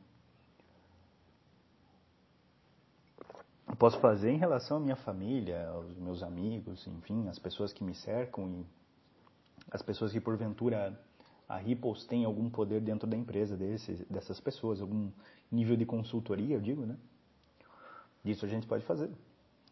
eu 3.73 3.77
posso 3.77 3.99
fazer 3.99 4.29
em 4.29 4.37
relação 4.37 4.77
à 4.77 4.79
minha 4.79 4.95
família, 4.95 5.67
aos 5.69 5.97
meus 5.97 6.21
amigos, 6.21 6.85
enfim, 6.85 7.27
as 7.27 7.39
pessoas 7.39 7.73
que 7.73 7.83
me 7.83 7.95
cercam 7.95 8.47
e 8.47 8.65
as 9.71 9.81
pessoas 9.81 10.11
que 10.11 10.21
porventura 10.21 10.95
a 11.47 11.57
Ripples 11.57 12.05
tem 12.05 12.25
algum 12.25 12.49
poder 12.49 12.81
dentro 12.81 13.07
da 13.07 13.17
empresa 13.17 13.57
dessas 14.09 14.39
pessoas, 14.39 14.81
algum 14.81 15.11
nível 15.51 15.75
de 15.75 15.85
consultoria, 15.85 16.55
eu 16.55 16.61
digo, 16.61 16.85
né? 16.85 16.97
Isso 18.23 18.45
a 18.45 18.49
gente 18.49 18.65
pode 18.65 18.85
fazer. 18.85 19.11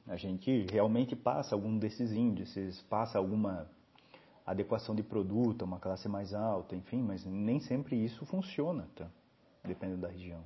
A 0.07 0.17
gente 0.17 0.65
realmente 0.71 1.15
passa 1.15 1.55
algum 1.55 1.77
desses 1.77 2.11
índices, 2.11 2.81
passa 2.83 3.17
alguma 3.17 3.69
adequação 4.45 4.93
de 4.93 5.03
produto, 5.03 5.63
uma 5.63 5.79
classe 5.79 6.09
mais 6.09 6.33
alta, 6.33 6.75
enfim, 6.75 7.01
mas 7.01 7.25
nem 7.25 7.59
sempre 7.59 7.95
isso 8.03 8.25
funciona, 8.25 8.87
tá? 8.95 9.07
Dependendo 9.63 10.01
da 10.01 10.09
região. 10.09 10.43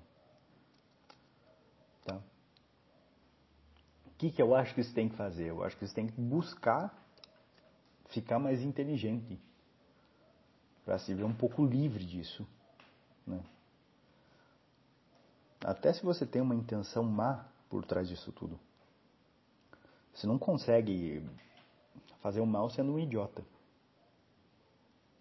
Tá? 2.04 2.18
O 4.06 4.12
que, 4.18 4.30
que 4.30 4.42
eu 4.42 4.54
acho 4.54 4.76
que 4.76 4.84
você 4.84 4.94
tem 4.94 5.10
que 5.10 5.16
fazer? 5.16 5.50
Eu 5.50 5.64
acho 5.64 5.76
que 5.78 5.88
você 5.88 5.94
tem 5.94 6.08
que 6.08 6.20
buscar 6.22 7.02
ficar 8.10 8.38
mais 8.38 8.62
inteligente 8.62 9.40
para 10.86 11.00
se 11.00 11.14
ver 11.14 11.24
um 11.24 11.34
pouco 11.34 11.66
livre 11.66 12.06
disso. 12.06 12.48
Né? 13.26 13.44
Até 15.64 15.92
se 15.92 16.04
você 16.04 16.26
tem 16.26 16.42
uma 16.42 16.54
intenção 16.56 17.04
má 17.04 17.46
por 17.70 17.84
trás 17.84 18.08
disso 18.08 18.32
tudo. 18.32 18.60
Você 20.14 20.28
não 20.28 20.38
consegue 20.38 21.28
fazer 22.22 22.40
o 22.40 22.46
mal 22.46 22.70
sendo 22.70 22.94
um 22.94 23.00
idiota. 23.00 23.44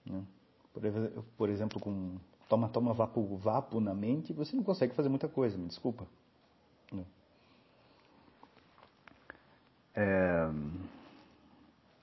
Né? 0.04 0.22
Por, 1.36 1.48
exemplo, 1.48 1.80
com 1.80 2.18
toma, 2.48 2.68
toma 2.68 2.92
vapo, 2.92 3.36
vapo 3.36 3.80
na 3.80 3.94
mente, 3.94 4.32
você 4.32 4.54
não 4.54 4.62
consegue 4.62 4.94
fazer 4.94 5.08
muita 5.08 5.28
coisa, 5.28 5.56
me 5.56 5.66
desculpa. 5.66 6.06
Né? 6.92 7.04
É, 9.94 10.50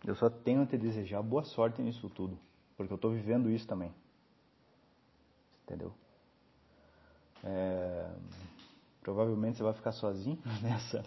eu 0.05 0.15
só 0.15 0.29
tenho 0.29 0.63
a 0.63 0.65
te 0.65 0.77
desejar 0.77 1.21
boa 1.21 1.43
sorte 1.43 1.81
nisso 1.81 2.09
tudo, 2.09 2.37
porque 2.83 2.93
eu 2.93 2.95
estou 2.95 3.11
vivendo 3.11 3.49
isso 3.49 3.67
também. 3.67 3.91
Entendeu? 5.65 5.93
É, 7.43 8.09
provavelmente 9.01 9.57
você 9.57 9.63
vai 9.63 9.73
ficar 9.73 9.91
sozinho 9.91 10.37
nessa, 10.61 11.03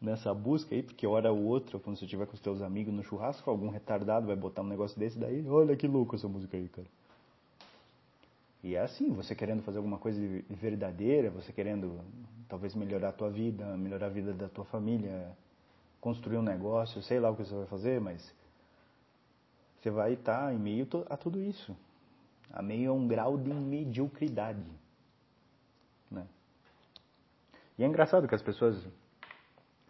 nessa 0.00 0.34
busca 0.34 0.74
aí, 0.74 0.82
porque 0.82 1.06
hora 1.06 1.32
ou 1.32 1.44
outra, 1.44 1.78
quando 1.78 1.96
você 1.96 2.04
estiver 2.04 2.26
com 2.26 2.34
os 2.34 2.40
teus 2.40 2.62
amigos 2.62 2.92
no 2.92 3.02
churrasco, 3.02 3.50
algum 3.50 3.68
retardado 3.68 4.26
vai 4.26 4.36
botar 4.36 4.62
um 4.62 4.66
negócio 4.66 4.98
desse 4.98 5.18
daí, 5.18 5.46
olha 5.48 5.76
que 5.76 5.86
louco 5.86 6.14
essa 6.14 6.28
música 6.28 6.56
aí, 6.56 6.68
cara. 6.68 6.86
E 8.62 8.74
é 8.74 8.80
assim, 8.80 9.10
você 9.10 9.34
querendo 9.34 9.62
fazer 9.62 9.78
alguma 9.78 9.98
coisa 9.98 10.20
verdadeira, 10.50 11.30
você 11.30 11.50
querendo 11.52 11.98
talvez 12.46 12.74
melhorar 12.74 13.08
a 13.08 13.12
tua 13.12 13.30
vida, 13.30 13.64
melhorar 13.76 14.06
a 14.06 14.10
vida 14.10 14.34
da 14.34 14.48
tua 14.48 14.66
família, 14.66 15.34
construir 16.00 16.36
um 16.36 16.42
negócio, 16.42 17.02
sei 17.02 17.18
lá 17.18 17.30
o 17.30 17.36
que 17.36 17.44
você 17.44 17.54
vai 17.54 17.66
fazer, 17.66 18.00
mas 18.00 18.34
você 19.80 19.90
vai 19.90 20.12
estar 20.12 20.52
em 20.52 20.58
meio 20.58 20.86
a 21.08 21.16
tudo 21.16 21.40
isso, 21.40 21.74
a 22.52 22.60
meio 22.60 22.90
a 22.90 22.94
um 22.94 23.08
grau 23.08 23.38
de 23.38 23.52
mediocridade. 23.52 24.64
Né? 26.10 26.26
E 27.78 27.84
é 27.84 27.86
engraçado 27.86 28.28
que 28.28 28.34
as 28.34 28.42
pessoas 28.42 28.86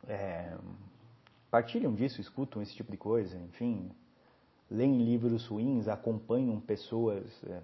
é, 0.07 0.57
partilham 1.51 1.93
disso, 1.93 2.21
escutam 2.21 2.63
esse 2.63 2.75
tipo 2.75 2.93
de 2.93 2.97
coisa, 2.97 3.37
enfim, 3.37 3.91
leem 4.71 5.05
livros 5.05 5.47
ruins, 5.47 5.89
acompanham 5.89 6.61
pessoas 6.61 7.27
é, 7.45 7.61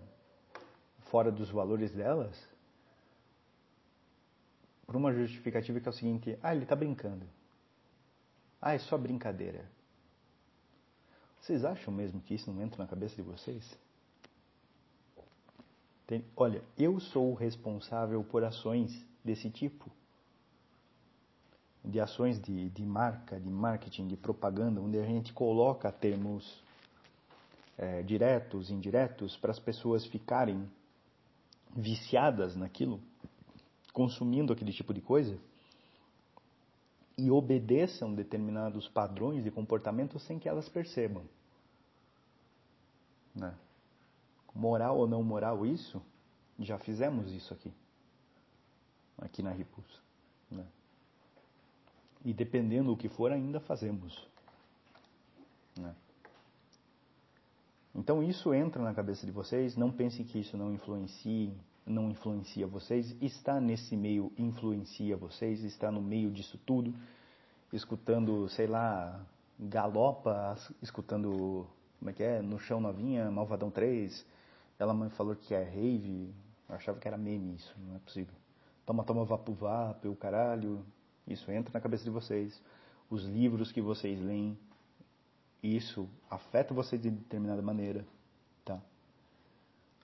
fora 1.11 1.31
dos 1.31 1.49
valores 1.51 1.93
delas, 1.93 2.37
por 4.85 4.97
uma 4.97 5.13
justificativa 5.13 5.79
que 5.81 5.89
é 5.89 5.91
o 5.91 5.95
seguinte: 5.95 6.39
ah, 6.43 6.53
ele 6.53 6.65
está 6.65 6.75
brincando. 6.75 7.25
Ah, 8.61 8.75
é 8.75 8.79
só 8.79 8.99
brincadeira. 8.99 9.76
Vocês 11.47 11.65
acham 11.65 11.95
mesmo 11.95 12.21
que 12.21 12.35
isso 12.35 12.51
não 12.51 12.61
entra 12.61 12.83
na 12.83 12.89
cabeça 12.89 13.15
de 13.15 13.23
vocês? 13.23 13.65
Tem, 16.05 16.25
olha, 16.37 16.61
eu 16.77 16.99
sou 16.99 17.35
responsável 17.35 18.25
por 18.25 18.43
ações 18.43 18.91
desse 19.25 19.49
tipo. 19.49 19.89
De 21.85 22.01
ações 22.01 22.43
de, 22.43 22.69
de 22.71 22.85
marca, 22.85 23.39
de 23.39 23.49
marketing, 23.49 24.09
de 24.09 24.17
propaganda, 24.17 24.81
onde 24.81 24.99
a 24.99 25.07
gente 25.07 25.33
coloca 25.33 25.93
termos 25.93 26.61
é, 27.79 28.03
diretos, 28.03 28.69
indiretos, 28.69 29.37
para 29.37 29.53
as 29.53 29.61
pessoas 29.61 30.05
ficarem 30.05 30.69
viciadas 31.77 32.57
naquilo, 32.57 33.01
consumindo 33.93 34.53
aquele 34.53 34.73
tipo 34.73 34.93
de 34.93 35.01
coisa 35.01 35.39
e 37.17 37.31
obedeçam 37.31 38.13
determinados 38.13 38.89
padrões 38.89 39.45
de 39.45 39.51
comportamento 39.53 40.19
sem 40.19 40.41
que 40.41 40.49
elas 40.49 40.69
percebam. 40.69 41.23
Né? 43.37 43.55
Moral 44.55 44.97
ou 44.97 45.07
não 45.07 45.23
moral 45.23 45.67
isso, 45.67 46.03
já 46.59 46.79
fizemos 46.79 47.31
isso 47.33 47.53
aqui, 47.53 47.71
aqui 49.19 49.43
na 49.43 49.53
Ripus. 49.53 50.01
Né? 50.51 50.65
E 52.25 52.33
dependendo 52.33 52.91
do 52.91 52.97
que 52.97 53.11
for, 53.11 53.31
ainda 53.31 53.61
fazemos. 53.61 54.27
Né? 55.79 55.95
Então 57.95 58.23
isso 58.23 58.55
entra 58.55 58.83
na 58.83 58.95
cabeça 58.95 59.27
de 59.27 59.33
vocês, 59.33 59.77
não 59.77 59.93
pensem 59.93 60.25
que 60.25 60.39
isso 60.39 60.57
não 60.57 60.73
influencie, 60.73 61.53
não 61.85 62.11
influencia 62.11 62.67
vocês, 62.67 63.15
está 63.23 63.61
nesse 63.61 63.97
meio 63.97 64.33
influencia 64.37 65.17
vocês, 65.17 65.63
está 65.63 65.91
no 65.91 66.03
meio 66.03 66.31
disso 66.31 66.59
tudo, 66.67 66.95
escutando, 67.73 68.49
sei 68.49 68.67
lá, 68.67 69.25
galopa, 69.59 70.57
escutando, 70.83 71.67
como 71.99 72.11
é 72.11 72.13
que 72.13 72.23
é, 72.23 72.43
no 72.43 72.59
chão 72.59 72.81
novinha, 72.81 73.31
Malvadão 73.31 73.71
3, 73.71 74.25
ela 74.79 74.93
me 74.93 75.11
falou 75.11 75.35
que 75.35 75.55
é 75.55 75.63
rave, 75.63 76.35
eu 76.69 76.75
achava 76.75 76.99
que 76.99 77.09
era 77.09 77.17
meme 77.17 77.55
isso, 77.55 77.75
não 77.79 77.97
é 77.97 77.99
possível. 77.99 78.35
Toma, 78.85 79.03
toma, 79.05 79.25
vapo, 79.25 79.53
vapo, 79.53 80.15
caralho, 80.17 80.85
isso 81.27 81.51
entra 81.51 81.73
na 81.73 81.81
cabeça 81.81 82.05
de 82.05 82.11
vocês. 82.11 82.63
Os 83.11 83.25
livros 83.25 83.73
que 83.73 83.81
vocês 83.81 84.21
leem, 84.21 84.57
isso 85.63 86.09
afeta 86.31 86.73
você 86.73 86.97
de 86.97 87.11
determinada 87.11 87.63
maneira, 87.63 88.07
tá? 88.65 88.81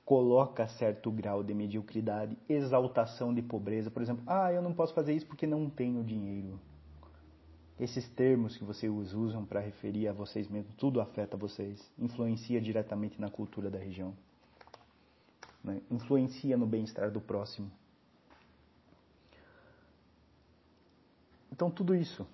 Coloca 0.05 0.67
certo 0.67 1.11
grau 1.11 1.45
de 1.45 1.55
mediocridade, 1.55 2.37
exaltação 2.49 3.33
de 3.33 3.43
pobreza, 3.43 3.91
por 3.91 4.03
exemplo, 4.03 4.25
ah, 4.27 4.53
eu 4.53 4.63
não 4.63 4.75
posso 4.75 4.95
fazer 4.95 5.15
isso 5.15 5.27
porque 5.27 5.47
não 5.47 5.71
tenho 5.71 6.03
dinheiro. 6.03 6.59
Esses 7.81 8.09
termos 8.11 8.57
que 8.57 8.65
vocês 8.65 8.93
usam 9.13 9.45
para 9.45 9.61
referir 9.61 10.09
a 10.09 10.13
vocês 10.13 10.49
mesmos, 10.49 10.75
tudo 10.77 11.01
afeta 11.01 11.37
vocês, 11.37 11.81
influencia 11.99 12.61
diretamente 12.61 13.21
na 13.21 13.31
cultura 13.31 13.71
da 13.71 13.79
região, 13.79 14.15
né? 15.65 15.81
influencia 15.91 16.57
no 16.57 16.67
bem-estar 16.67 17.11
do 17.11 17.21
próximo. 17.21 17.71
Então 21.51 21.71
tudo 21.71 21.95
isso, 21.95 22.27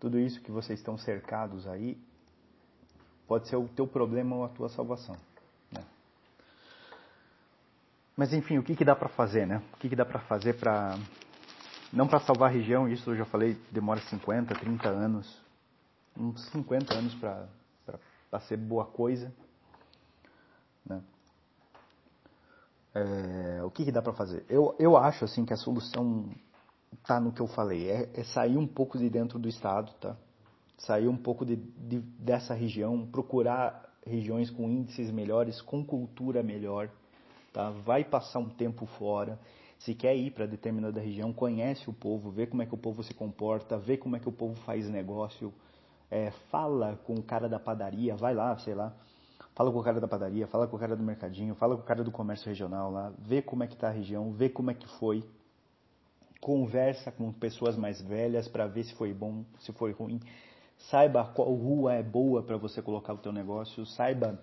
tudo 0.00 0.18
isso 0.18 0.40
que 0.40 0.50
vocês 0.50 0.78
estão 0.78 0.96
cercados 0.98 1.66
aí, 1.66 1.96
Pode 3.28 3.46
ser 3.46 3.56
o 3.56 3.68
teu 3.68 3.86
problema 3.86 4.36
ou 4.36 4.44
a 4.44 4.48
tua 4.48 4.70
salvação. 4.70 5.14
Né? 5.70 5.84
Mas 8.16 8.32
enfim, 8.32 8.56
o 8.56 8.62
que, 8.62 8.74
que 8.74 8.86
dá 8.86 8.96
para 8.96 9.10
fazer, 9.10 9.46
né? 9.46 9.62
O 9.74 9.76
que, 9.76 9.90
que 9.90 9.94
dá 9.94 10.06
para 10.06 10.18
fazer 10.20 10.54
para 10.54 10.98
não 11.92 12.06
para 12.06 12.20
salvar 12.20 12.50
a 12.50 12.52
região? 12.52 12.88
Isso 12.88 13.10
eu 13.10 13.16
já 13.16 13.24
falei, 13.24 13.56
demora 13.70 14.00
50, 14.00 14.54
30 14.54 14.88
anos, 14.88 15.40
uns 16.16 16.44
50 16.50 16.94
anos 16.94 17.14
para 17.14 18.40
ser 18.40 18.56
boa 18.56 18.84
coisa, 18.84 19.32
né? 20.84 21.02
É, 22.94 23.62
o 23.62 23.70
que, 23.70 23.84
que 23.84 23.92
dá 23.92 24.02
para 24.02 24.12
fazer? 24.12 24.44
Eu, 24.48 24.74
eu 24.78 24.96
acho 24.96 25.24
assim 25.24 25.44
que 25.44 25.52
a 25.52 25.56
solução 25.56 26.28
está 26.94 27.20
no 27.20 27.32
que 27.32 27.40
eu 27.40 27.46
falei, 27.46 27.88
é, 27.88 28.10
é 28.14 28.24
sair 28.24 28.56
um 28.56 28.66
pouco 28.66 28.98
de 28.98 29.08
dentro 29.08 29.38
do 29.38 29.48
estado, 29.48 29.92
tá? 30.00 30.16
sair 30.78 31.08
um 31.08 31.16
pouco 31.16 31.44
de, 31.44 31.56
de, 31.56 31.98
dessa 31.98 32.54
região, 32.54 33.06
procurar 33.06 33.88
regiões 34.06 34.48
com 34.50 34.68
índices 34.70 35.10
melhores, 35.10 35.60
com 35.60 35.84
cultura 35.84 36.42
melhor, 36.42 36.88
tá? 37.52 37.70
Vai 37.70 38.04
passar 38.04 38.38
um 38.38 38.48
tempo 38.48 38.86
fora. 38.86 39.38
Se 39.78 39.94
quer 39.94 40.16
ir 40.16 40.32
para 40.32 40.46
determinada 40.46 41.00
região, 41.00 41.32
conhece 41.32 41.88
o 41.88 41.92
povo, 41.92 42.30
vê 42.30 42.46
como 42.46 42.62
é 42.62 42.66
que 42.66 42.74
o 42.74 42.78
povo 42.78 43.02
se 43.02 43.14
comporta, 43.14 43.78
vê 43.78 43.96
como 43.96 44.16
é 44.16 44.18
que 44.18 44.28
o 44.28 44.32
povo 44.32 44.54
faz 44.62 44.88
negócio, 44.88 45.52
é, 46.10 46.30
fala 46.50 46.98
com 47.04 47.14
o 47.14 47.22
cara 47.22 47.48
da 47.48 47.60
padaria, 47.60 48.16
vai 48.16 48.34
lá, 48.34 48.56
sei 48.58 48.74
lá, 48.74 48.92
fala 49.54 49.70
com 49.70 49.78
o 49.78 49.82
cara 49.82 50.00
da 50.00 50.08
padaria, 50.08 50.46
fala 50.48 50.66
com 50.66 50.76
o 50.76 50.78
cara 50.78 50.96
do 50.96 51.02
mercadinho, 51.02 51.54
fala 51.54 51.76
com 51.76 51.82
o 51.82 51.86
cara 51.86 52.02
do 52.02 52.10
comércio 52.10 52.48
regional 52.48 52.90
lá, 52.90 53.12
vê 53.18 53.40
como 53.40 53.62
é 53.62 53.66
que 53.66 53.74
está 53.74 53.88
a 53.88 53.92
região, 53.92 54.32
vê 54.32 54.48
como 54.48 54.70
é 54.70 54.74
que 54.74 54.88
foi, 54.98 55.22
conversa 56.40 57.12
com 57.12 57.32
pessoas 57.32 57.76
mais 57.76 58.00
velhas 58.00 58.48
para 58.48 58.66
ver 58.66 58.84
se 58.84 58.94
foi 58.94 59.12
bom, 59.12 59.44
se 59.60 59.72
foi 59.72 59.92
ruim, 59.92 60.20
saiba 60.90 61.24
qual 61.24 61.52
rua 61.54 61.94
é 61.94 62.02
boa 62.02 62.42
para 62.42 62.56
você 62.56 62.80
colocar 62.82 63.12
o 63.12 63.18
teu 63.18 63.32
negócio, 63.32 63.84
saiba 63.86 64.40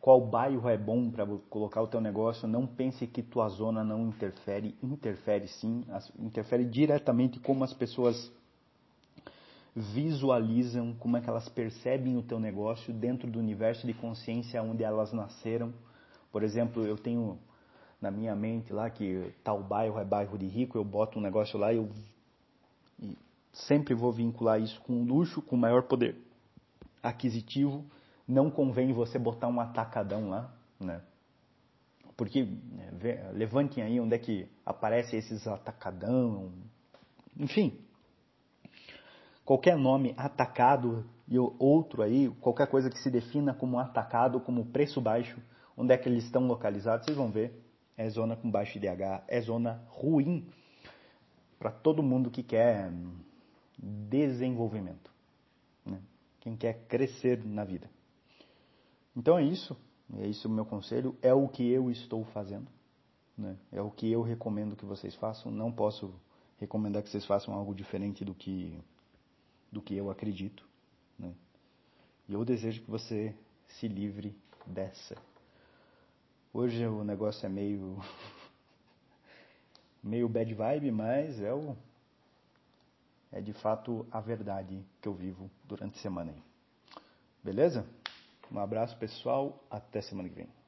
qual 0.00 0.20
bairro 0.20 0.68
é 0.68 0.76
bom 0.76 1.10
para 1.10 1.26
colocar 1.50 1.82
o 1.82 1.86
teu 1.86 2.00
negócio, 2.00 2.46
não 2.46 2.66
pense 2.66 3.06
que 3.06 3.22
tua 3.22 3.48
zona 3.48 3.82
não 3.82 4.08
interfere, 4.08 4.74
interfere 4.82 5.48
sim, 5.48 5.84
interfere 6.18 6.64
diretamente 6.64 7.40
como 7.40 7.64
as 7.64 7.72
pessoas 7.72 8.30
visualizam, 9.74 10.94
como 10.94 11.16
é 11.16 11.20
que 11.20 11.28
elas 11.28 11.48
percebem 11.48 12.16
o 12.16 12.22
teu 12.22 12.40
negócio 12.40 12.94
dentro 12.94 13.30
do 13.30 13.38
universo 13.38 13.86
de 13.86 13.92
consciência 13.92 14.62
onde 14.62 14.82
elas 14.82 15.12
nasceram. 15.12 15.72
Por 16.32 16.42
exemplo, 16.42 16.86
eu 16.86 16.96
tenho 16.96 17.38
na 18.00 18.10
minha 18.10 18.34
mente 18.34 18.72
lá 18.72 18.88
que 18.88 19.32
tal 19.42 19.62
bairro 19.62 19.98
é 19.98 20.04
bairro 20.04 20.38
de 20.38 20.46
rico, 20.46 20.78
eu 20.78 20.84
boto 20.84 21.18
um 21.18 21.22
negócio 21.22 21.58
lá 21.58 21.72
e 21.72 21.76
eu 21.76 21.90
e 23.02 23.16
sempre 23.52 23.94
vou 23.94 24.12
vincular 24.12 24.60
isso 24.60 24.80
com 24.82 25.04
luxo, 25.04 25.42
com 25.42 25.56
maior 25.56 25.82
poder 25.82 26.16
aquisitivo. 27.02 27.84
Não 28.26 28.50
convém 28.50 28.92
você 28.92 29.18
botar 29.18 29.48
um 29.48 29.60
atacadão 29.60 30.28
lá, 30.28 30.52
né? 30.80 31.00
Porque 32.16 32.44
né, 32.44 33.30
levantem 33.32 33.84
aí 33.84 34.00
onde 34.00 34.14
é 34.14 34.18
que 34.18 34.48
aparecem 34.64 35.18
esses 35.18 35.46
atacadão, 35.46 36.52
enfim, 37.38 37.78
qualquer 39.44 39.76
nome 39.76 40.14
atacado 40.16 41.04
e 41.28 41.38
outro 41.38 42.02
aí, 42.02 42.30
qualquer 42.40 42.68
coisa 42.68 42.88
que 42.88 42.98
se 42.98 43.10
defina 43.10 43.52
como 43.52 43.78
atacado, 43.78 44.40
como 44.40 44.66
preço 44.66 45.00
baixo, 45.00 45.38
onde 45.76 45.92
é 45.92 45.98
que 45.98 46.08
eles 46.08 46.24
estão 46.24 46.46
localizados, 46.46 47.04
vocês 47.04 47.16
vão 47.16 47.30
ver, 47.30 47.52
é 47.96 48.08
zona 48.08 48.34
com 48.34 48.50
baixo 48.50 48.78
IDH, 48.78 49.24
é 49.28 49.40
zona 49.40 49.84
ruim 49.88 50.48
para 51.58 51.70
todo 51.70 52.02
mundo 52.02 52.30
que 52.30 52.42
quer 52.42 52.90
desenvolvimento. 53.78 55.10
Né? 55.84 56.00
Quem 56.40 56.56
quer 56.56 56.86
crescer 56.86 57.44
na 57.44 57.64
vida. 57.64 57.90
Então 59.16 59.38
é 59.38 59.42
isso. 59.42 59.76
É 60.18 60.26
isso 60.26 60.46
o 60.46 60.50
meu 60.50 60.66
conselho. 60.66 61.16
É 61.22 61.32
o 61.32 61.48
que 61.48 61.68
eu 61.68 61.90
estou 61.90 62.24
fazendo. 62.26 62.68
Né? 63.36 63.56
É 63.72 63.80
o 63.80 63.90
que 63.90 64.10
eu 64.10 64.22
recomendo 64.22 64.76
que 64.76 64.84
vocês 64.84 65.14
façam. 65.14 65.50
Não 65.50 65.72
posso 65.72 66.14
recomendar 66.58 67.02
que 67.02 67.08
vocês 67.08 67.24
façam 67.24 67.54
algo 67.54 67.74
diferente 67.74 68.24
do 68.24 68.34
que, 68.34 68.78
do 69.72 69.80
que 69.80 69.94
eu 69.94 70.10
acredito. 70.10 70.66
Né? 71.18 71.32
E 72.28 72.34
eu 72.34 72.44
desejo 72.44 72.82
que 72.82 72.90
você 72.90 73.34
se 73.66 73.88
livre 73.88 74.36
dessa. 74.66 75.16
Hoje 76.52 76.86
o 76.86 77.04
negócio 77.04 77.44
é 77.46 77.48
meio 77.48 77.98
meio 80.02 80.28
bad 80.28 80.54
vibe, 80.54 80.90
mas 80.90 81.40
é 81.40 81.52
o 81.52 81.76
é 83.32 83.40
de 83.40 83.52
fato 83.52 84.06
a 84.10 84.20
verdade 84.20 84.82
que 85.02 85.08
eu 85.08 85.12
vivo 85.12 85.50
durante 85.64 85.98
a 85.98 86.02
semana 86.02 86.32
aí. 86.32 86.42
Beleza? 87.42 87.86
Um 88.50 88.58
abraço 88.58 88.96
pessoal, 88.98 89.64
até 89.70 90.00
semana 90.00 90.28
que 90.28 90.34
vem. 90.34 90.56